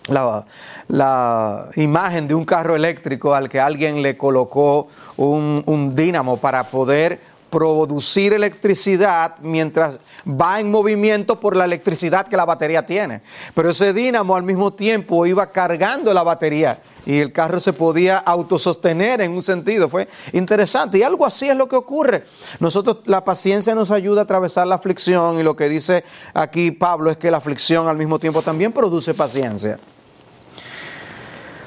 [0.08, 4.88] la, imagen de un carro eléctrico al que alguien le colocó
[5.18, 12.36] un, un dínamo para poder producir electricidad mientras va en movimiento por la electricidad que
[12.36, 13.22] la batería tiene.
[13.54, 18.18] Pero ese dínamo al mismo tiempo iba cargando la batería y el carro se podía
[18.18, 19.88] autosostener en un sentido.
[19.88, 20.98] Fue interesante.
[20.98, 22.26] Y algo así es lo que ocurre.
[22.60, 27.10] Nosotros, la paciencia nos ayuda a atravesar la aflicción y lo que dice aquí Pablo
[27.10, 29.80] es que la aflicción al mismo tiempo también produce paciencia.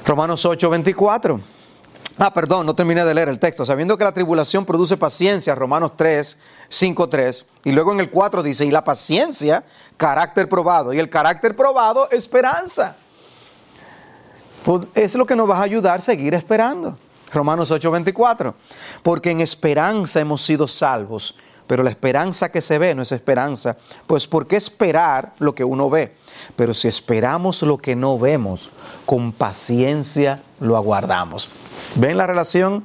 [0.09, 1.39] Romanos 8, 24.
[2.17, 3.63] Ah, perdón, no terminé de leer el texto.
[3.63, 6.35] Sabiendo que la tribulación produce paciencia, Romanos 3,
[6.67, 7.45] 5, 3.
[7.65, 9.63] Y luego en el 4 dice, y la paciencia,
[9.97, 10.93] carácter probado.
[10.93, 12.95] Y el carácter probado, esperanza.
[14.65, 16.97] Pues es lo que nos va a ayudar a seguir esperando.
[17.31, 18.55] Romanos 8, 24.
[19.03, 21.35] Porque en esperanza hemos sido salvos.
[21.69, 23.77] Pero la esperanza que se ve no es esperanza.
[24.07, 26.15] Pues ¿por qué esperar lo que uno ve?
[26.55, 28.71] Pero si esperamos lo que no vemos,
[29.05, 31.47] con paciencia lo aguardamos.
[31.93, 32.83] ¿Ven la relación?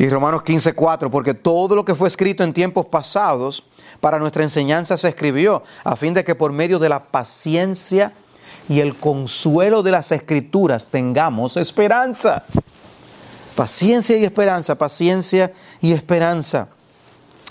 [0.00, 3.62] Y Romanos 15:4, porque todo lo que fue escrito en tiempos pasados
[4.00, 8.12] para nuestra enseñanza se escribió, a fin de que por medio de la paciencia
[8.68, 12.42] y el consuelo de las escrituras tengamos esperanza.
[13.54, 16.66] Paciencia y esperanza, paciencia y esperanza.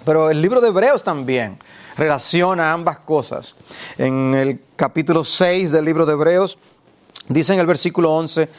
[0.05, 1.59] Pero el libro de Hebreos también
[1.95, 3.55] relaciona ambas cosas.
[3.97, 6.57] En el capítulo 6 del libro de Hebreos,
[7.27, 8.49] dice en el versículo 11,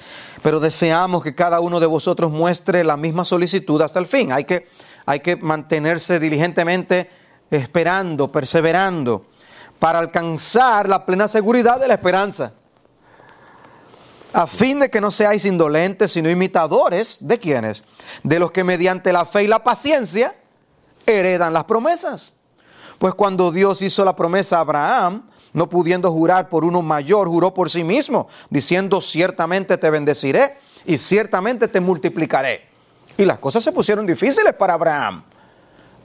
[0.43, 4.31] pero deseamos que cada uno de vosotros muestre la misma solicitud hasta el fin.
[4.31, 4.69] Hay que,
[5.05, 7.11] hay que mantenerse diligentemente
[7.51, 9.27] esperando, perseverando,
[9.79, 12.53] para alcanzar la plena seguridad de la esperanza.
[14.33, 17.83] A fin de que no seáis indolentes, sino imitadores de quienes,
[18.23, 20.37] de los que mediante la fe y la paciencia
[21.07, 22.33] heredan las promesas.
[22.99, 27.53] Pues cuando Dios hizo la promesa a Abraham, no pudiendo jurar por uno mayor, juró
[27.53, 32.69] por sí mismo, diciendo, ciertamente te bendeciré y ciertamente te multiplicaré.
[33.17, 35.25] Y las cosas se pusieron difíciles para Abraham.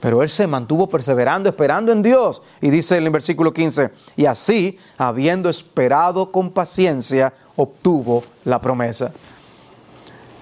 [0.00, 2.42] Pero él se mantuvo perseverando, esperando en Dios.
[2.60, 9.12] Y dice en el versículo 15, y así, habiendo esperado con paciencia, obtuvo la promesa.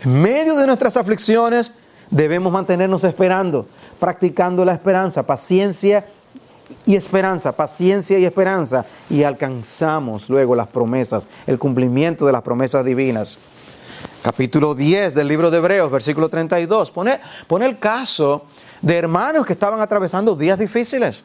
[0.05, 1.73] En medio de nuestras aflicciones,
[2.11, 3.66] debemos mantenernos esperando,
[3.99, 6.07] practicando la esperanza, paciencia
[6.85, 12.85] y esperanza, paciencia y esperanza, y alcanzamos luego las promesas, el cumplimiento de las promesas
[12.85, 13.38] divinas.
[14.23, 18.47] Capítulo 10 del libro de Hebreos, versículo 32, pone, pone el caso
[18.83, 21.23] de hermanos que estaban atravesando días difíciles.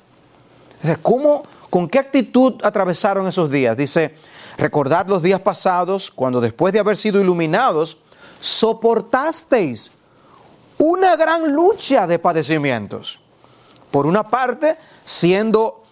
[1.02, 3.76] ¿Cómo, ¿Con qué actitud atravesaron esos días?
[3.78, 4.16] Dice,
[4.58, 7.98] recordad los días pasados, cuando después de haber sido iluminados,
[8.40, 9.92] soportasteis
[10.82, 13.20] una gran lucha de padecimientos.
[13.92, 15.84] Por una parte, siendo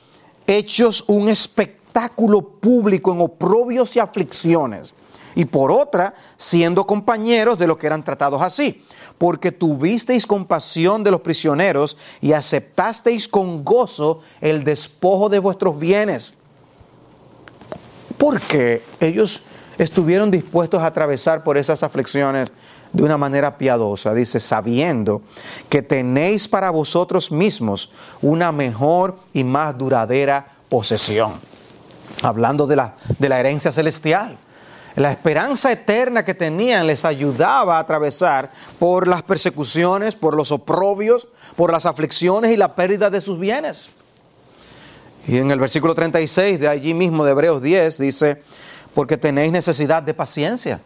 [0.48, 4.96] hechos un espectáculo público en oprobios y aflicciones,
[5.36, 8.84] y por otra, siendo compañeros de los que eran tratados así,
[9.20, 16.34] porque tuvisteis compasión de los prisioneros y aceptasteis con gozo el despojo de vuestros bienes.
[18.18, 19.44] Porque ellos
[19.78, 22.52] estuvieron dispuestos a atravesar por esas aflicciones
[22.92, 24.14] de una manera piadosa.
[24.14, 25.22] Dice, sabiendo
[25.70, 31.34] que tenéis para vosotros mismos una mejor y más duradera posesión.
[32.22, 34.38] Hablando de la, de la herencia celestial.
[34.96, 41.28] La esperanza eterna que tenían les ayudaba a atravesar por las persecuciones, por los oprobios,
[41.56, 43.90] por las aflicciones y la pérdida de sus bienes.
[45.28, 48.42] Y en el versículo 36 de allí mismo de Hebreos 10 dice,
[48.94, 50.82] porque tenéis necesidad de paciencia,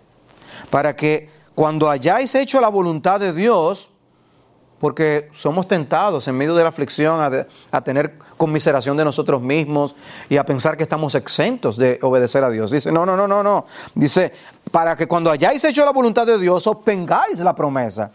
[0.70, 3.90] para que cuando hayáis hecho la voluntad de Dios,
[4.80, 9.96] porque somos tentados en medio de la aflicción a, tener conmiseración de nosotros mismos
[10.30, 12.70] y a pensar que estamos exentos de obedecer a Dios.
[12.70, 13.66] Dice, no, no, no, no, no.
[13.96, 14.34] Dice,
[14.72, 18.12] para que cuando hayáis hecho la voluntad de Dios obtengáis la promesa.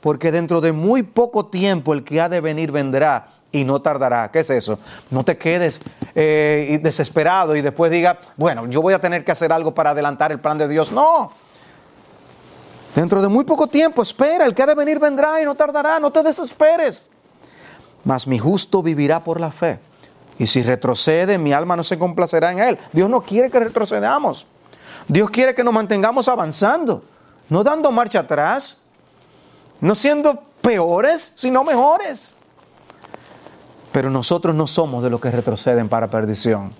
[0.00, 4.30] Porque dentro de muy poco tiempo el que ha de venir vendrá y no tardará.
[4.32, 4.78] ¿Qué es eso?
[5.10, 5.80] No te quedes
[6.16, 10.32] eh, desesperado y después diga, bueno, yo voy a tener que hacer algo para adelantar
[10.32, 10.90] el plan de Dios.
[10.90, 11.30] No.
[12.94, 16.00] Dentro de muy poco tiempo, espera, el que ha de venir vendrá y no tardará,
[16.00, 17.10] no te desesperes.
[18.04, 19.78] Mas mi justo vivirá por la fe.
[20.38, 22.78] Y si retrocede, mi alma no se complacerá en él.
[22.92, 24.46] Dios no quiere que retrocedamos.
[25.08, 27.02] Dios quiere que nos mantengamos avanzando,
[27.48, 28.78] no dando marcha atrás,
[29.80, 32.36] no siendo peores, sino mejores.
[33.90, 36.72] Pero nosotros no somos de los que retroceden para perdición,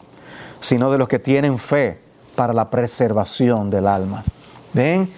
[0.60, 2.00] sino de los que tienen fe
[2.36, 4.22] para la preservación del alma.
[4.72, 5.10] ¿Ven?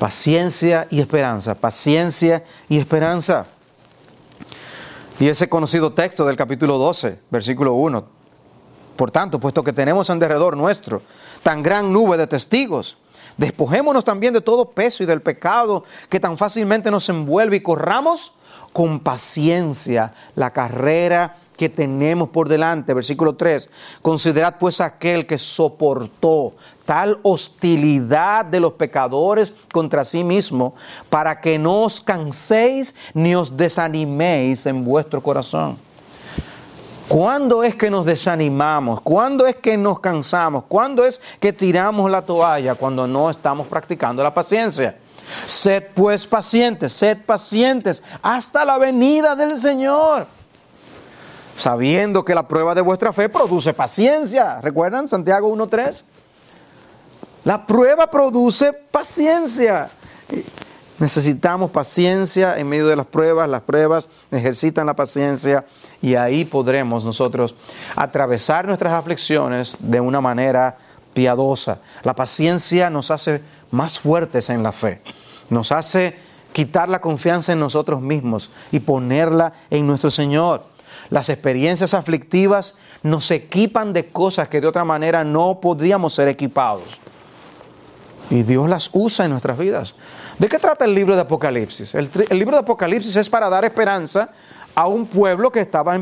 [0.00, 3.44] Paciencia y esperanza, paciencia y esperanza.
[5.18, 8.02] Y ese conocido texto del capítulo 12, versículo 1.
[8.96, 11.02] Por tanto, puesto que tenemos en derredor nuestro
[11.42, 12.96] tan gran nube de testigos,
[13.36, 18.32] despojémonos también de todo peso y del pecado que tan fácilmente nos envuelve y corramos
[18.72, 22.94] con paciencia la carrera que tenemos por delante.
[22.94, 23.68] Versículo 3.
[24.00, 26.54] Considerad pues aquel que soportó
[26.86, 30.72] tal hostilidad de los pecadores contra sí mismo,
[31.10, 35.76] para que no os canséis ni os desaniméis en vuestro corazón.
[37.06, 39.02] ¿Cuándo es que nos desanimamos?
[39.02, 40.64] ¿Cuándo es que nos cansamos?
[40.66, 42.74] ¿Cuándo es que tiramos la toalla?
[42.74, 44.96] Cuando no estamos practicando la paciencia.
[45.44, 50.39] Sed pues pacientes, sed pacientes hasta la venida del Señor.
[51.60, 54.62] Sabiendo que la prueba de vuestra fe produce paciencia.
[54.62, 56.04] ¿Recuerdan Santiago 1.3?
[57.44, 59.90] La prueba produce paciencia.
[60.98, 63.46] Necesitamos paciencia en medio de las pruebas.
[63.46, 65.66] Las pruebas ejercitan la paciencia
[66.00, 67.54] y ahí podremos nosotros
[67.94, 70.78] atravesar nuestras aflicciones de una manera
[71.12, 71.80] piadosa.
[72.04, 75.02] La paciencia nos hace más fuertes en la fe.
[75.50, 76.16] Nos hace
[76.54, 80.69] quitar la confianza en nosotros mismos y ponerla en nuestro Señor.
[81.10, 86.98] Las experiencias aflictivas nos equipan de cosas que de otra manera no podríamos ser equipados.
[88.30, 89.94] Y Dios las usa en nuestras vidas.
[90.38, 91.94] ¿De qué trata el libro de Apocalipsis?
[91.94, 94.30] El, libro de Apocalipsis es para dar esperanza
[94.74, 95.98] a un pueblo que estaba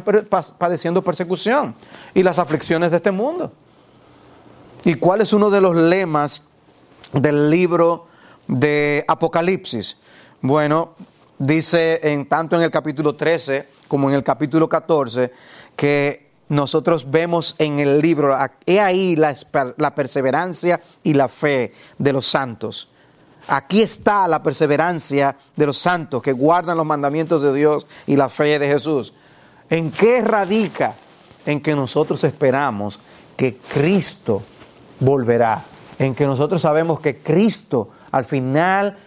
[0.59, 1.75] padeciendo persecución
[2.13, 3.51] y las aflicciones de este mundo.
[4.85, 6.43] ¿Y cuál es uno de los lemas
[7.13, 8.07] del libro
[8.47, 9.97] de Apocalipsis?
[10.43, 10.91] Bueno,
[11.39, 15.33] dice en, tanto en el capítulo 13 como en el capítulo 14
[15.77, 19.35] que nosotros vemos en el libro, he ahí la,
[19.77, 22.89] la perseverancia y la fe de los santos.
[23.49, 28.29] Aquí está la perseverancia de los santos que guardan los mandamientos de Dios y la
[28.29, 29.13] fe de Jesús.
[29.71, 30.95] ¿En qué radica?
[31.47, 33.01] En que nosotros esperamos
[33.37, 34.43] que Cristo
[35.01, 35.63] volverá,
[35.99, 38.99] en que nosotros sabemos que Cristo al final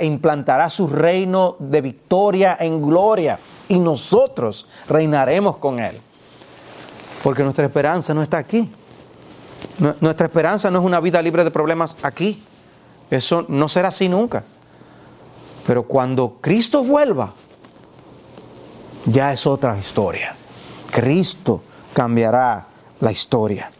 [0.00, 5.98] implantará su reino de victoria en gloria y nosotros reinaremos con Él.
[7.22, 8.70] Porque nuestra esperanza no está aquí.
[10.00, 12.42] Nuestra esperanza no es una vida libre de problemas aquí.
[13.10, 14.44] Eso no será así nunca.
[15.66, 17.32] Pero cuando Cristo vuelva,
[19.06, 20.34] ya es otra historia.
[20.90, 22.66] Cristo cambiará
[23.00, 23.70] la historia.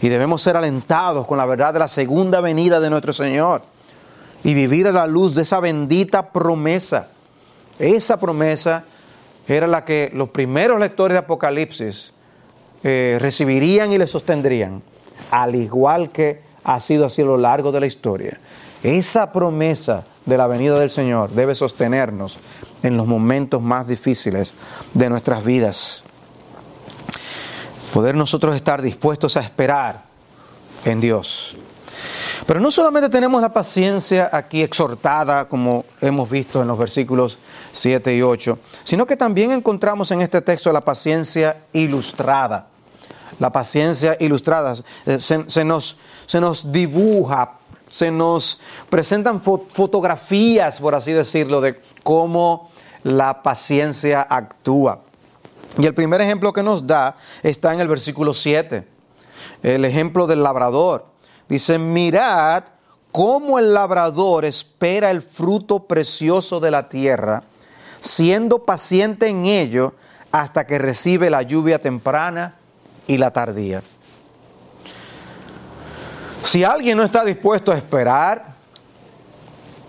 [0.00, 3.62] Y debemos ser alentados con la verdad de la segunda venida de nuestro Señor
[4.44, 7.08] y vivir a la luz de esa bendita promesa.
[7.78, 8.84] Esa promesa
[9.46, 12.12] era la que los primeros lectores de Apocalipsis
[12.84, 14.82] eh, recibirían y le sostendrían,
[15.30, 18.38] al igual que ha sido así a lo largo de la historia.
[18.82, 22.38] Esa promesa de la venida del Señor debe sostenernos
[22.82, 24.54] en los momentos más difíciles
[24.94, 26.04] de nuestras vidas.
[27.92, 30.04] Poder nosotros estar dispuestos a esperar
[30.84, 31.56] en Dios.
[32.48, 37.36] Pero no solamente tenemos la paciencia aquí exhortada, como hemos visto en los versículos
[37.72, 42.68] 7 y 8, sino que también encontramos en este texto la paciencia ilustrada.
[43.38, 44.76] La paciencia ilustrada
[45.18, 47.52] se, nos, se nos dibuja
[47.90, 52.70] se nos presentan fotografías, por así decirlo, de cómo
[53.02, 55.00] la paciencia actúa.
[55.76, 58.88] Y el primer ejemplo que nos da está en el versículo 7,
[59.62, 61.17] el ejemplo del labrador.
[61.48, 62.64] Dice, mirad
[63.10, 67.42] cómo el labrador espera el fruto precioso de la tierra,
[68.00, 69.94] siendo paciente en ello
[70.30, 72.56] hasta que recibe la lluvia temprana
[73.06, 73.82] y la tardía.
[76.42, 78.54] Si alguien no está dispuesto a esperar,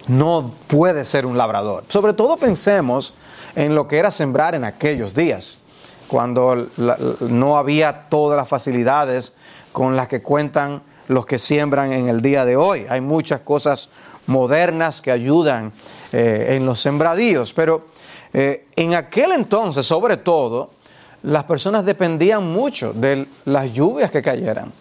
[0.07, 1.83] no puede ser un labrador.
[1.89, 3.13] Sobre todo pensemos
[3.55, 5.57] en lo que era sembrar en aquellos días,
[6.07, 6.67] cuando
[7.19, 9.35] no había todas las facilidades
[9.71, 12.85] con las que cuentan los que siembran en el día de hoy.
[12.87, 13.89] Hay muchas cosas
[14.27, 15.73] modernas que ayudan
[16.13, 17.87] eh, en los sembradíos, pero
[18.31, 20.69] eh, en aquel entonces, sobre todo,
[21.23, 24.71] las personas dependían mucho de las lluvias que cayeran.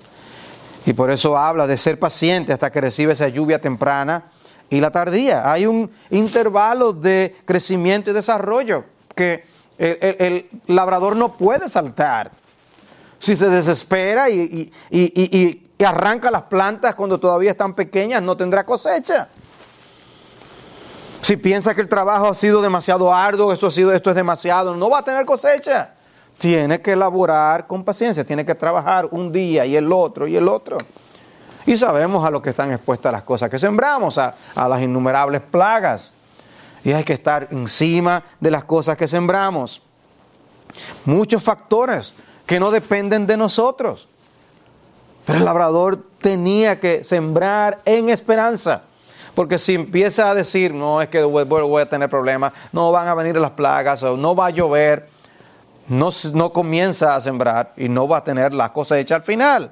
[0.84, 4.24] Y por eso habla de ser paciente hasta que recibe esa lluvia temprana
[4.68, 5.50] y la tardía.
[5.50, 9.44] Hay un intervalo de crecimiento y desarrollo que
[9.78, 12.32] el, labrador no puede saltar.
[13.18, 19.28] Si se desespera y, y, arranca las plantas cuando todavía están pequeñas, no tendrá cosecha.
[21.22, 24.74] Si piensa que el trabajo ha sido demasiado arduo, esto, ha sido, esto es demasiado,
[24.74, 25.94] no va a tener cosecha.
[26.38, 30.48] Tiene que elaborar con paciencia, tiene que trabajar un día y el otro y el
[30.48, 30.78] otro.
[31.66, 36.12] Y sabemos a lo que están expuestas las cosas que sembramos, a las innumerables plagas.
[36.84, 39.82] Y hay que estar encima de las cosas que sembramos.
[41.04, 42.14] Muchos factores
[42.46, 44.08] que no dependen de nosotros.
[45.28, 48.80] Pero el labrador tenía que sembrar en esperanza.
[49.34, 53.14] Porque si empieza a decir, no, es que voy, a tener problemas, no van a
[53.14, 55.10] venir las plagas, o no va a llover,
[55.86, 59.70] no, no comienza a sembrar y no va a tener la cosecha al final.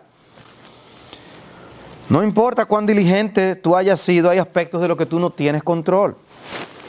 [2.10, 5.62] No importa cuán diligente tú hayas sido, hay aspectos de lo que tú no tienes
[5.62, 6.16] control.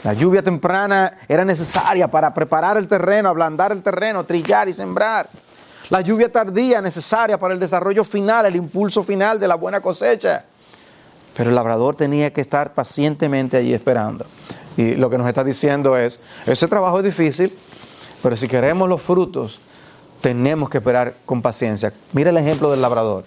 [0.04, 5.30] La lluvia temprana era necesaria para preparar el terreno, ablandar el terreno, trillar y sembrar.
[5.90, 10.44] La lluvia tardía necesaria para el desarrollo final, el impulso final de la buena cosecha.
[11.36, 14.26] Pero el labrador tenía que estar pacientemente allí esperando.
[14.76, 17.56] Y lo que nos está diciendo es, ese trabajo es difícil,
[18.22, 19.60] pero si queremos los frutos,
[20.20, 21.92] tenemos que esperar con paciencia.
[22.12, 23.24] Mira el ejemplo del labrador.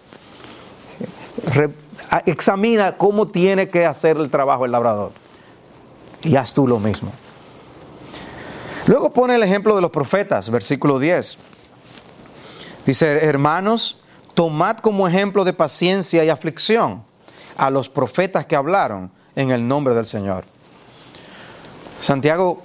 [2.26, 5.12] examina cómo tiene que hacer el trabajo el labrador
[6.24, 7.12] y haz tú lo mismo.
[8.88, 11.38] Luego pone el ejemplo de los profetas, versículo 10.
[12.86, 13.99] Dice, hermanos,
[14.34, 17.03] tomad como ejemplo de paciencia y aflicción
[17.57, 20.45] a los profetas que hablaron en el nombre del Señor.
[22.01, 22.63] Santiago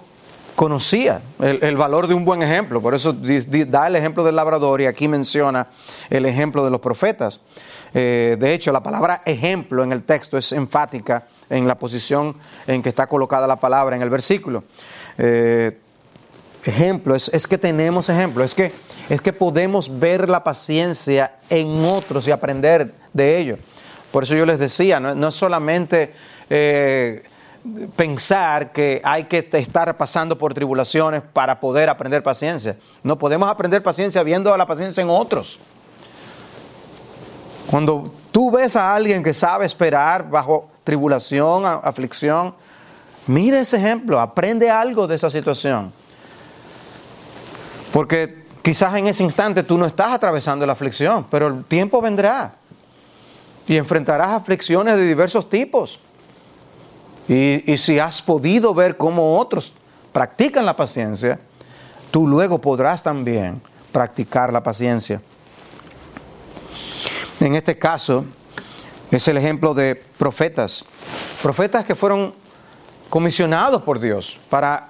[0.55, 4.87] conocía el, valor de un buen ejemplo, por eso da el ejemplo del labrador y
[4.87, 5.67] aquí menciona
[6.09, 7.41] el ejemplo de los profetas.
[7.93, 12.35] Eh, de hecho, la palabra ejemplo en el texto es enfática en la posición
[12.67, 14.65] en que está colocada la palabra en el versículo.
[15.19, 15.79] Eh,
[16.65, 18.73] ejemplo, es, que tenemos ejemplo, es que,
[19.09, 23.59] es que podemos ver la paciencia en otros y aprender de ello.
[24.11, 26.13] Por eso yo les decía, no, es solamente
[26.51, 27.23] eh,
[27.95, 32.77] pensar que hay que estar pasando por tribulaciones para poder aprender paciencia.
[33.03, 35.59] No podemos aprender paciencia viendo la paciencia en otros.
[37.71, 42.55] Cuando tú ves a alguien que sabe esperar bajo tribulación, aflicción,
[43.27, 45.93] mira ese ejemplo, aprende algo de esa situación.
[47.93, 52.57] Porque quizás en ese instante tú no estás atravesando la aflicción, pero el tiempo vendrá
[53.69, 56.01] y enfrentarás aflicciones de diversos tipos.
[57.29, 59.73] Y, y, si has podido ver cómo otros
[60.13, 61.39] practican la paciencia,
[62.11, 63.63] tú luego podrás también
[63.93, 65.23] practicar la paciencia.
[67.39, 68.25] En este caso
[69.13, 70.85] es el ejemplo de profetas,
[71.41, 72.35] profetas que fueron
[73.11, 74.89] comisionados por Dios para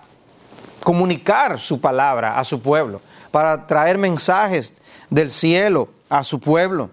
[0.82, 3.02] comunicar su palabra a su pueblo,
[3.36, 4.76] para traer mensajes
[5.10, 6.88] del cielo a su pueblo.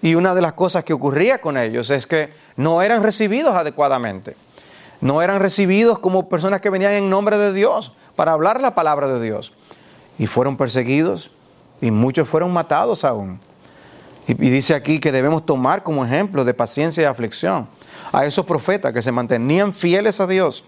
[0.00, 4.36] Y una de las cosas que ocurría con ellos es que no eran recibidos adecuadamente,
[5.02, 9.06] no eran recibidos como personas que venían en nombre de Dios para hablar la palabra
[9.08, 9.52] de Dios.
[10.18, 11.30] Y fueron perseguidos
[11.82, 13.38] y muchos fueron matados aún.
[14.26, 17.68] Y, dice aquí que debemos tomar como ejemplo de paciencia y aflicción
[18.12, 20.64] a esos profetas que se mantenían fieles a Dios,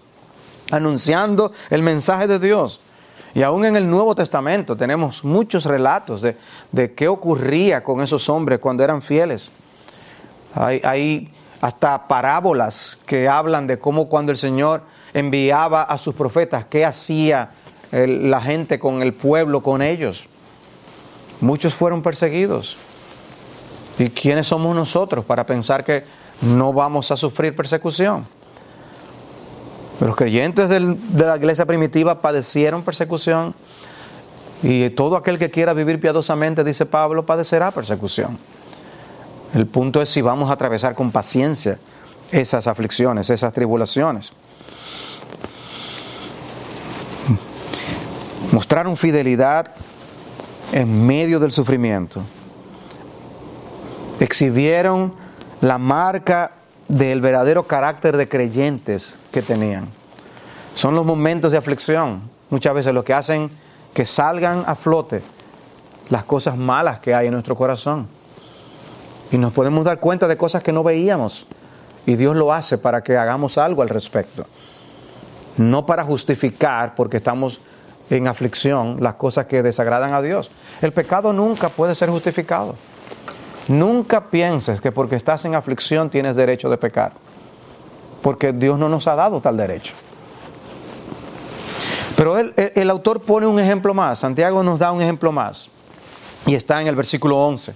[0.69, 2.79] anunciando el mensaje de Dios.
[3.35, 6.37] Y aún en el Nuevo Testamento tenemos muchos relatos de,
[6.71, 9.51] de qué ocurría con esos hombres cuando eran fieles.
[10.55, 11.31] Hay,
[11.61, 17.51] hasta parábolas que hablan de cómo cuando el Señor enviaba a sus profetas, qué hacía
[17.91, 20.25] la gente con el pueblo, con ellos.
[21.41, 22.77] Muchos fueron perseguidos.
[23.97, 26.03] ¿Y quiénes somos nosotros para pensar que
[26.41, 28.25] no vamos a sufrir persecución?
[29.99, 33.53] Los creyentes de la iglesia primitiva padecieron persecución
[34.63, 38.37] y todo aquel que quiera vivir piadosamente, dice Pablo, padecerá persecución.
[39.53, 41.77] El punto es si vamos a atravesar con paciencia
[42.31, 44.31] esas aflicciones, esas tribulaciones.
[48.51, 49.71] Mostraron fidelidad
[50.71, 52.23] en medio del sufrimiento.
[54.19, 55.13] Exhibieron
[55.61, 56.51] la marca
[56.87, 59.87] del verdadero carácter de creyentes que tenían.
[60.75, 63.49] Son los momentos de aflicción, muchas veces lo que hacen
[63.93, 65.21] que salgan a flote
[66.09, 68.07] las cosas malas que hay en nuestro corazón.
[69.31, 71.45] Y nos podemos dar cuenta de cosas que no veíamos.
[72.05, 74.45] Y Dios lo hace para que hagamos algo al respecto.
[75.57, 77.61] No para justificar, porque estamos
[78.09, 80.51] en aflicción, las cosas que desagradan a Dios.
[80.81, 82.75] El pecado nunca puede ser justificado.
[83.67, 87.13] Nunca pienses que porque estás en aflicción tienes derecho de pecar.
[88.21, 89.93] Porque Dios no nos ha dado tal derecho.
[92.15, 95.69] Pero el, autor pone un ejemplo más, Santiago nos da un ejemplo más,
[96.45, 97.73] y está en el versículo 11.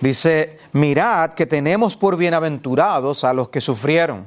[0.00, 4.26] Dice, mirad que tenemos por bienaventurados a los que sufrieron.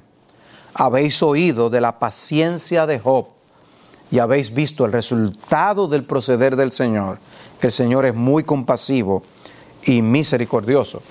[0.73, 3.27] Habéis oído de la paciencia de Job
[4.11, 7.17] y habéis visto el resultado del proceder del Señor,
[7.59, 9.23] que el Señor es muy compasivo
[9.87, 11.01] y misericordioso.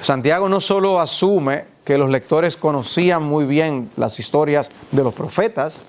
[0.00, 5.80] Santiago no solo asume que los lectores conocían muy bien las historias de los profetas,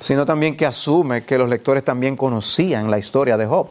[0.00, 3.68] sino también que asume que los lectores también conocían la historia de Job.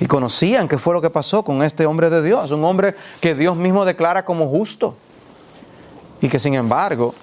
[0.00, 3.34] Y conocían qué fue lo que pasó con este hombre de Dios, un hombre que
[3.34, 4.94] Dios mismo declara como justo.
[6.20, 7.14] Y que sin embargo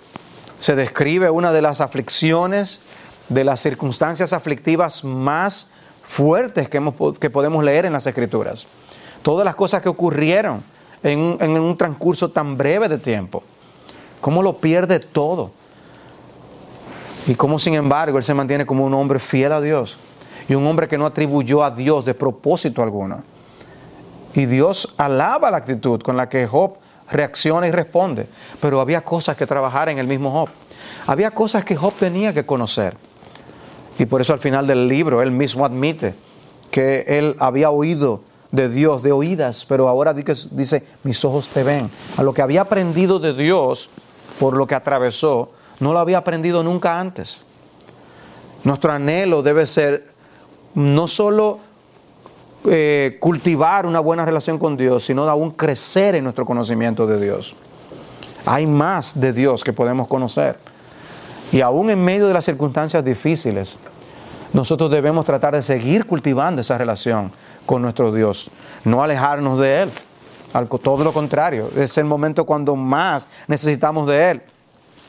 [0.59, 2.81] se describe una de las aflicciones,
[3.29, 5.69] de las circunstancias aflictivas más
[6.05, 8.67] fuertes que, hemos, que podemos leer en las Escrituras.
[9.25, 10.61] Todas las cosas que ocurrieron
[11.01, 13.41] en un, en un transcurso tan breve de tiempo.
[14.21, 15.49] Cómo lo pierde todo
[17.25, 19.97] y cómo sin embargo él se mantiene como un hombre fiel a Dios
[20.47, 23.23] y un hombre que no atribuyó a Dios de propósito alguno.
[24.35, 26.75] Y Dios alaba la actitud con la que Job
[27.09, 28.27] reacciona y responde.
[28.61, 30.49] Pero había cosas que trabajar en el mismo Job.
[31.07, 32.95] Había cosas que Job tenía que conocer.
[33.97, 36.13] Y por eso al final del libro él mismo admite
[36.69, 38.21] que él había oído
[38.55, 41.89] de Dios, de oídas, pero ahora dice, mis ojos te ven.
[42.17, 43.89] A lo que había aprendido de Dios
[44.39, 47.41] por lo que atravesó, no lo había aprendido nunca antes.
[48.63, 50.07] Nuestro anhelo debe ser
[50.73, 51.59] no solo
[52.67, 57.55] eh, cultivar una buena relación con Dios, sino aún crecer en nuestro conocimiento de Dios.
[58.45, 60.57] Hay más de Dios que podemos conocer.
[61.51, 63.77] Y aún en medio de las circunstancias difíciles,
[64.53, 67.31] nosotros debemos tratar de seguir cultivando esa relación
[67.65, 68.49] con nuestro Dios,
[68.83, 69.91] no alejarnos de Él.
[70.81, 74.41] Todo lo contrario, es el momento cuando más necesitamos de Él.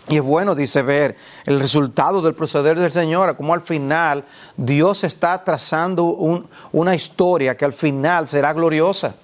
[0.09, 4.25] Y es bueno, dice, ver el resultado del proceder del Señor, como al final
[4.57, 6.05] Dios está trazando
[6.73, 9.15] una historia que al final será gloriosa.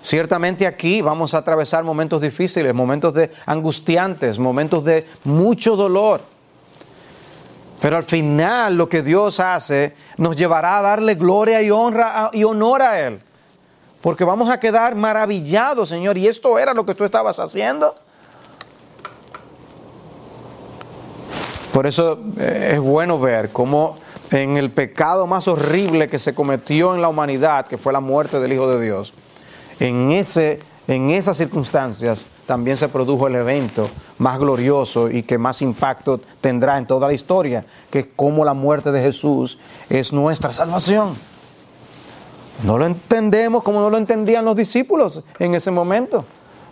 [0.00, 6.22] Ciertamente aquí vamos a atravesar momentos difíciles, momentos de angustiantes, momentos de mucho dolor.
[7.80, 12.44] Pero al final lo que Dios hace nos llevará a darle gloria y honra y
[12.44, 13.20] honor a Él.
[14.00, 16.18] Porque vamos a quedar maravillados, Señor.
[16.18, 17.94] ¿Y esto era lo que tú estabas haciendo?
[21.72, 23.98] Por eso eh, es bueno ver cómo
[24.30, 28.40] en el pecado más horrible que se cometió en la humanidad, que fue la muerte
[28.40, 29.12] del Hijo de Dios,
[29.80, 35.60] en, ese, en esas circunstancias también se produjo el evento más glorioso y que más
[35.60, 39.58] impacto tendrá en toda la historia, que es cómo la muerte de Jesús
[39.90, 41.14] es nuestra salvación.
[42.64, 46.24] No lo entendemos como no lo entendían los discípulos en ese momento.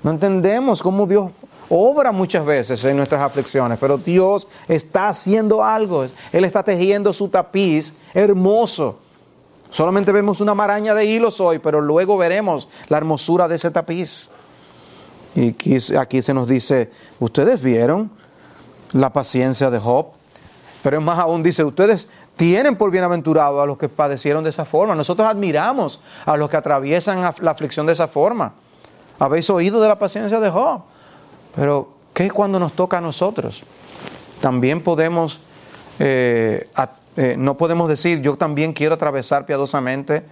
[0.02, 1.30] No entendemos cómo Dios
[1.68, 6.06] obra muchas veces en nuestras aflicciones, pero Dios está haciendo algo.
[6.32, 8.98] Él está tejiendo su tapiz hermoso.
[9.70, 14.30] Solamente vemos una maraña de hilos hoy, pero luego veremos la hermosura de ese tapiz.
[15.34, 15.54] Y
[15.96, 16.90] aquí, se nos dice,
[17.20, 18.10] ustedes vieron
[18.92, 20.06] la paciencia de Job,
[20.82, 24.64] pero es más aún dice, ustedes tienen por bienaventurado a los que padecieron de esa
[24.64, 24.94] forma.
[24.94, 28.54] Nosotros admiramos a los que atraviesan la aflicción de esa forma.
[29.18, 30.82] ¿Habéis oído de la paciencia de Job?
[31.54, 33.62] Pero, ¿qué es cuando nos toca a nosotros?
[34.40, 35.40] También podemos,
[35.98, 36.68] eh,
[37.16, 40.22] eh, no podemos decir, yo también quiero atravesar piadosamente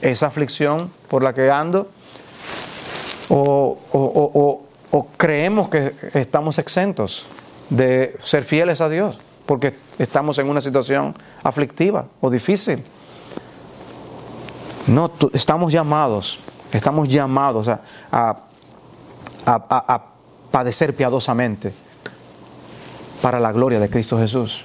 [0.00, 1.88] esa aflicción por la que ando,
[3.28, 3.78] o,
[4.90, 7.24] o creemos que estamos exentos
[7.70, 12.82] de ser fieles a Dios, porque estamos en una situación aflictiva o difícil.
[14.86, 16.38] No, estamos llamados
[16.74, 17.68] Estamos llamados
[18.10, 18.36] a,
[20.50, 21.72] padecer piadosamente
[23.22, 24.64] para la gloria de Cristo Jesús.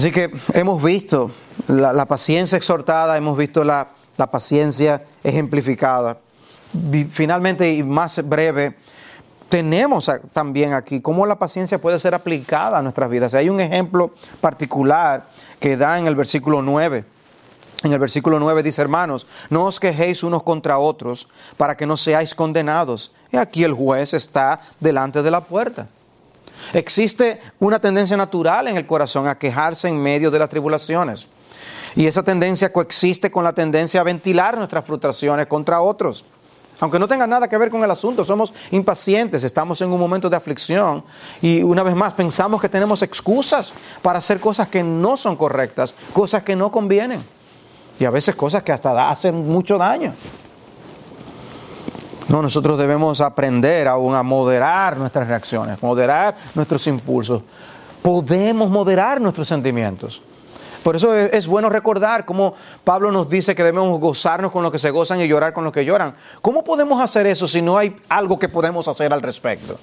[0.00, 1.30] Así que hemos visto
[1.68, 6.16] la, paciencia exhortada, hemos visto la, la paciencia ejemplificada.
[7.10, 8.76] Finalmente, y más breve,
[9.50, 13.34] tenemos también aquí cómo la paciencia puede ser aplicada a nuestras vidas.
[13.34, 15.26] Hay un ejemplo particular
[15.58, 17.04] que da en el versículo 9.
[17.82, 21.28] En el versículo 9 dice, hermanos, no os quejéis unos contra otros
[21.58, 23.12] para que no seáis condenados.
[23.30, 25.88] Y aquí el juez está delante de la puerta.
[26.72, 31.26] Existe una tendencia natural en el corazón a quejarse en medio de las tribulaciones.
[31.96, 36.24] Y esa tendencia coexiste con la tendencia a ventilar nuestras frustraciones contra otros.
[36.80, 40.30] Aunque no tenga nada que ver con el asunto, somos impacientes, estamos en un momento
[40.30, 41.04] de aflicción
[41.42, 45.94] y una vez más pensamos que tenemos excusas para hacer cosas que no son correctas,
[46.14, 47.20] cosas que no convienen
[47.98, 50.14] y a veces cosas que hasta hacen mucho daño.
[52.30, 57.42] No, nosotros debemos aprender aún a moderar nuestras reacciones, moderar nuestros impulsos.
[58.02, 60.22] Podemos moderar nuestros sentimientos.
[60.84, 62.54] Por eso es, bueno recordar cómo
[62.84, 65.72] Pablo nos dice que debemos gozarnos con lo que se gozan y llorar con lo
[65.72, 66.14] que lloran.
[66.40, 69.76] ¿Cómo podemos hacer eso si no hay algo que podemos hacer al respecto?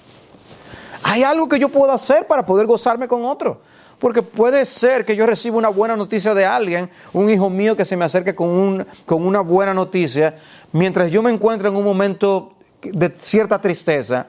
[1.03, 3.59] Hay algo que yo puedo hacer para poder gozarme con otro.
[3.99, 7.83] Porque puede ser que yo reciba una buena noticia de alguien, un hijo mío que
[7.83, 10.35] se me acerque con una buena noticia,
[10.71, 14.27] mientras yo me encuentro en un momento de cierta tristeza,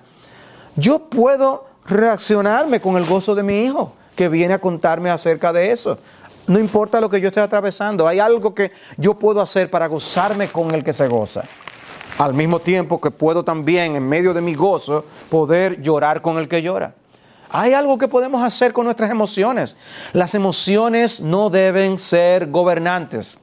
[0.77, 5.71] yo puedo reaccionarme con el gozo de mi hijo que viene a contarme acerca de
[5.71, 5.99] eso.
[6.47, 10.49] No importa lo que yo esté atravesando, hay algo que yo puedo hacer para gozarme
[10.49, 11.45] con el que se goza.
[12.19, 16.49] Al mismo tiempo que puedo también, en medio de mi gozo, poder llorar con el
[16.49, 16.95] que llora.
[17.51, 19.77] Hay algo que podemos hacer con nuestras emociones.
[20.13, 23.39] Las emociones no deben ser gobernantes.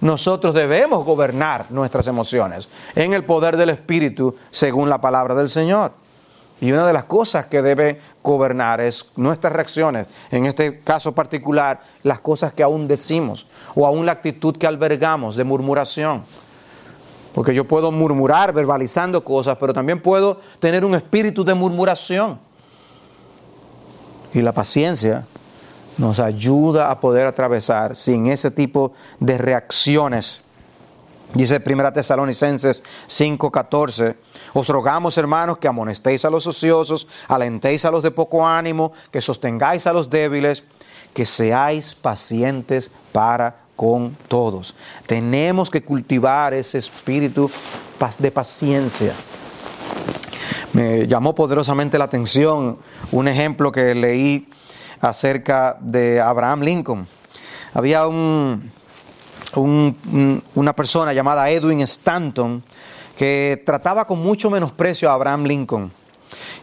[0.00, 5.92] Nosotros debemos gobernar nuestras emociones en el poder del Espíritu, según la palabra del Señor.
[6.60, 11.80] Y una de las cosas que debe gobernar es nuestras reacciones, en este caso particular,
[12.02, 16.24] las cosas que aún decimos o aún la actitud que albergamos de murmuración.
[17.34, 22.38] Porque yo puedo murmurar verbalizando cosas, pero también puedo tener un espíritu de murmuración.
[24.32, 25.26] Y la paciencia
[25.98, 30.42] nos ayuda a poder atravesar sin ese tipo de reacciones
[31.34, 34.16] Dice 1 Tesalonicenses 5:14,
[34.54, 39.20] os rogamos hermanos que amonestéis a los ociosos, alentéis a los de poco ánimo, que
[39.20, 40.62] sostengáis a los débiles,
[41.12, 44.74] que seáis pacientes para con todos.
[45.06, 47.50] Tenemos que cultivar ese espíritu
[48.18, 49.12] de paciencia.
[50.72, 52.78] Me llamó poderosamente la atención
[53.10, 54.48] un ejemplo que leí
[55.00, 57.06] acerca de Abraham Lincoln.
[57.74, 58.70] Había un,
[60.54, 62.62] una persona llamada Edwin Stanton
[63.16, 65.92] que trataba con mucho menosprecio a Abraham Lincoln.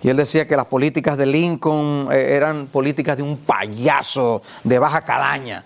[0.01, 4.77] Y él decía que las políticas de Lincoln eh, eran políticas de un payaso de
[4.77, 5.63] baja calaña.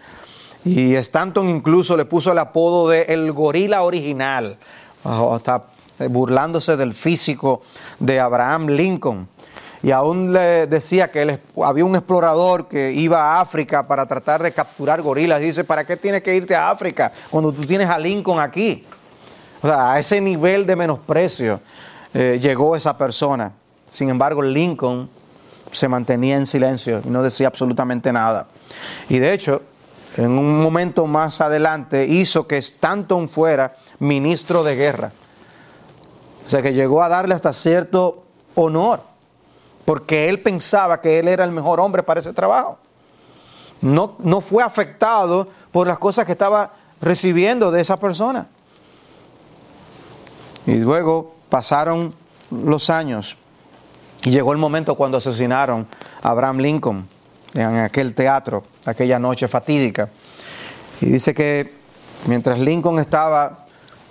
[0.64, 4.58] Y Stanton incluso le puso el apodo de el gorila original,
[5.04, 5.64] hasta
[6.10, 7.62] burlándose del físico
[8.00, 9.28] de Abraham Lincoln
[9.84, 14.52] y aún le decía que había un explorador que iba a África para tratar de
[14.52, 15.40] capturar gorilas.
[15.40, 18.84] Dice, ¿para qué tienes que irte a África cuando tú tienes a Lincoln aquí?
[19.62, 21.60] O sea, a ese nivel de menosprecio
[22.14, 23.52] eh, llegó esa persona.
[23.92, 25.10] Sin embargo, Lincoln
[25.72, 28.48] se mantenía en silencio y no decía absolutamente nada.
[29.10, 29.62] Y de hecho,
[30.16, 35.12] en un momento más adelante hizo que Stanton fuera ministro de guerra.
[36.48, 38.24] O sea que llegó a darle hasta cierto
[38.56, 39.17] honor
[39.88, 42.78] porque él pensaba que él era el mejor hombre para ese trabajo.
[43.80, 48.48] No, no fue afectado por las cosas que estaba recibiendo de esa persona.
[50.66, 52.14] Y luego pasaron
[52.52, 53.38] los años
[54.24, 55.88] y llegó el momento cuando asesinaron
[56.22, 57.08] a Abraham Lincoln
[57.54, 60.10] en aquel teatro, aquella noche fatídica.
[61.00, 61.74] Y dice que
[62.26, 63.68] mientras Lincoln estaba,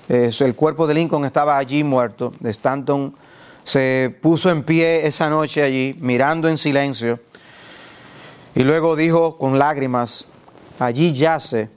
[0.09, 3.14] eh, el cuerpo de Lincoln estaba allí muerto, Stanton
[3.66, 7.18] se puso en pie esa noche allí, mirando en silencio,
[8.54, 10.26] y luego dijo con lágrimas,
[10.78, 11.68] allí yace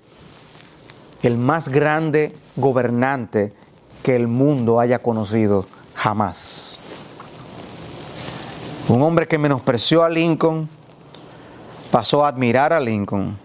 [1.23, 3.53] el más grande gobernante
[4.03, 5.65] que el mundo haya conocido
[5.95, 6.77] jamás.
[8.87, 10.69] Un hombre que menospreció a Lincoln
[11.89, 13.35] pasó a admirar a Lincoln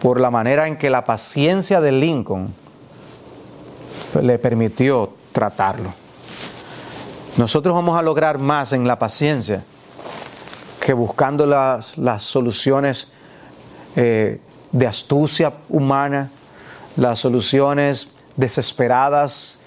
[0.00, 2.54] por la manera en que la paciencia de Lincoln
[4.22, 6.03] le permitió tratarlo.
[7.36, 9.64] Nosotros vamos a lograr más en la paciencia
[10.80, 13.08] que buscando las, soluciones
[13.96, 16.30] eh, de astucia humana,
[16.96, 19.58] las soluciones desesperadas,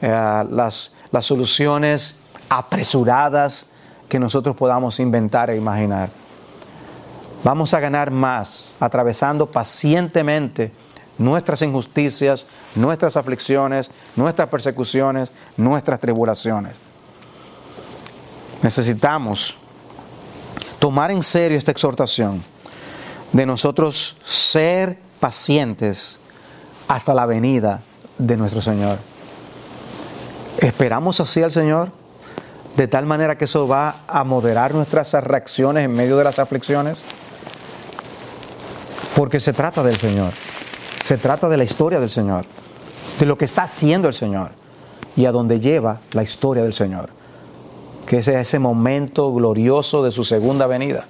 [0.00, 0.08] eh,
[0.50, 2.16] las, las soluciones
[2.48, 3.70] apresuradas
[4.08, 6.10] que nosotros podamos inventar e imaginar.
[7.42, 10.70] Vamos a ganar más atravesando pacientemente
[11.18, 12.46] nuestras injusticias,
[12.76, 16.85] nuestras aflicciones, nuestras persecuciones, nuestras tribulaciones.
[18.62, 19.54] Necesitamos
[20.78, 22.42] tomar en serio esta exhortación
[23.32, 26.18] de nosotros ser pacientes
[26.88, 27.80] hasta la venida
[28.18, 28.98] de nuestro Señor.
[30.58, 31.90] ¿Esperamos así al Señor?
[32.76, 36.98] De tal manera que eso va a moderar nuestras reacciones en medio de las aflicciones.
[39.14, 40.32] Porque se trata del Señor.
[41.06, 42.44] Se trata de la historia del Señor.
[43.18, 44.50] De lo que está haciendo el Señor.
[45.16, 47.08] Y a dónde lleva la historia del Señor.
[48.06, 51.04] Que es ese momento glorioso de su segunda venida.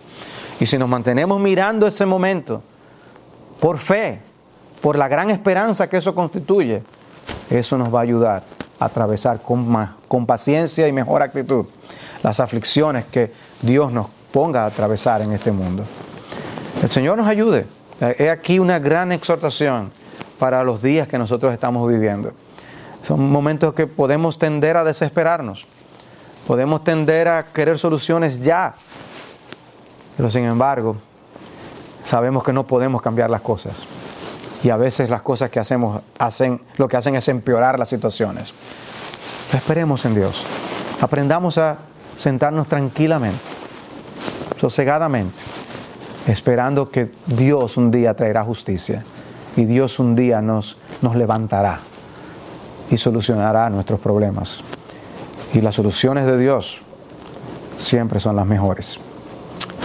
[0.61, 2.63] Y si nos mantenemos mirando ese momento
[3.61, 4.21] por fe,
[4.81, 6.83] por la gran esperanza que eso constituye,
[7.51, 8.43] eso nos va a ayudar
[8.79, 11.67] a atravesar con, más, con paciencia y mejor actitud
[12.23, 13.33] las aflicciones que
[13.63, 15.85] Dios nos ponga a atravesar en este mundo.
[16.83, 17.67] El Señor nos ayude.
[18.01, 19.91] He aquí una gran exhortación
[20.39, 22.33] para los días que nosotros estamos viviendo.
[23.03, 25.67] Son momentos que podemos tender a desesperarnos,
[26.47, 28.75] podemos tender a querer soluciones ya,
[30.17, 30.97] pero sin embargo,
[32.05, 33.75] sabemos que no podemos cambiar las cosas.
[34.63, 38.53] Y a veces las cosas que hacemos hacen, lo que hacen es empeorar las situaciones.
[39.53, 40.45] Esperemos en Dios.
[41.01, 41.77] Aprendamos a
[42.17, 43.39] sentarnos tranquilamente,
[44.59, 45.37] sosegadamente,
[46.27, 49.05] esperando que Dios un día traerá justicia
[49.57, 51.81] y Dios un día nos, nos levantará
[52.91, 54.61] y solucionará nuestros problemas.
[55.53, 56.79] Y las soluciones de Dios
[57.79, 58.99] siempre son las mejores.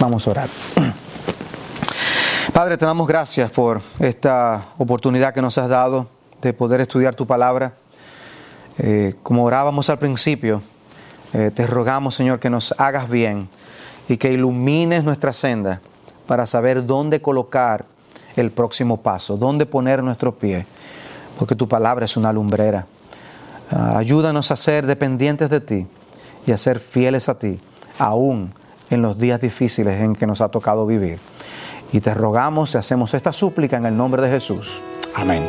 [0.00, 0.48] Vamos a orar.
[2.52, 6.06] Padre, te damos gracias por esta oportunidad que nos has dado
[6.40, 7.74] de poder estudiar tu palabra.
[8.78, 10.60] Eh, como orábamos al principio,
[11.32, 13.48] eh, te rogamos, Señor, que nos hagas bien
[14.08, 15.80] y que ilumines nuestra senda
[16.26, 17.86] para saber dónde colocar
[18.36, 20.66] el próximo paso, dónde poner nuestro pie,
[21.38, 22.86] porque tu palabra es una lumbrera.
[23.72, 25.86] Ah, ayúdanos a ser dependientes de ti
[26.46, 27.58] y a ser fieles a ti,
[27.98, 28.52] aún
[28.90, 31.18] en los días difíciles en que nos ha tocado vivir.
[31.92, 34.80] Y te rogamos y hacemos esta súplica en el nombre de Jesús.
[35.14, 35.48] Amén.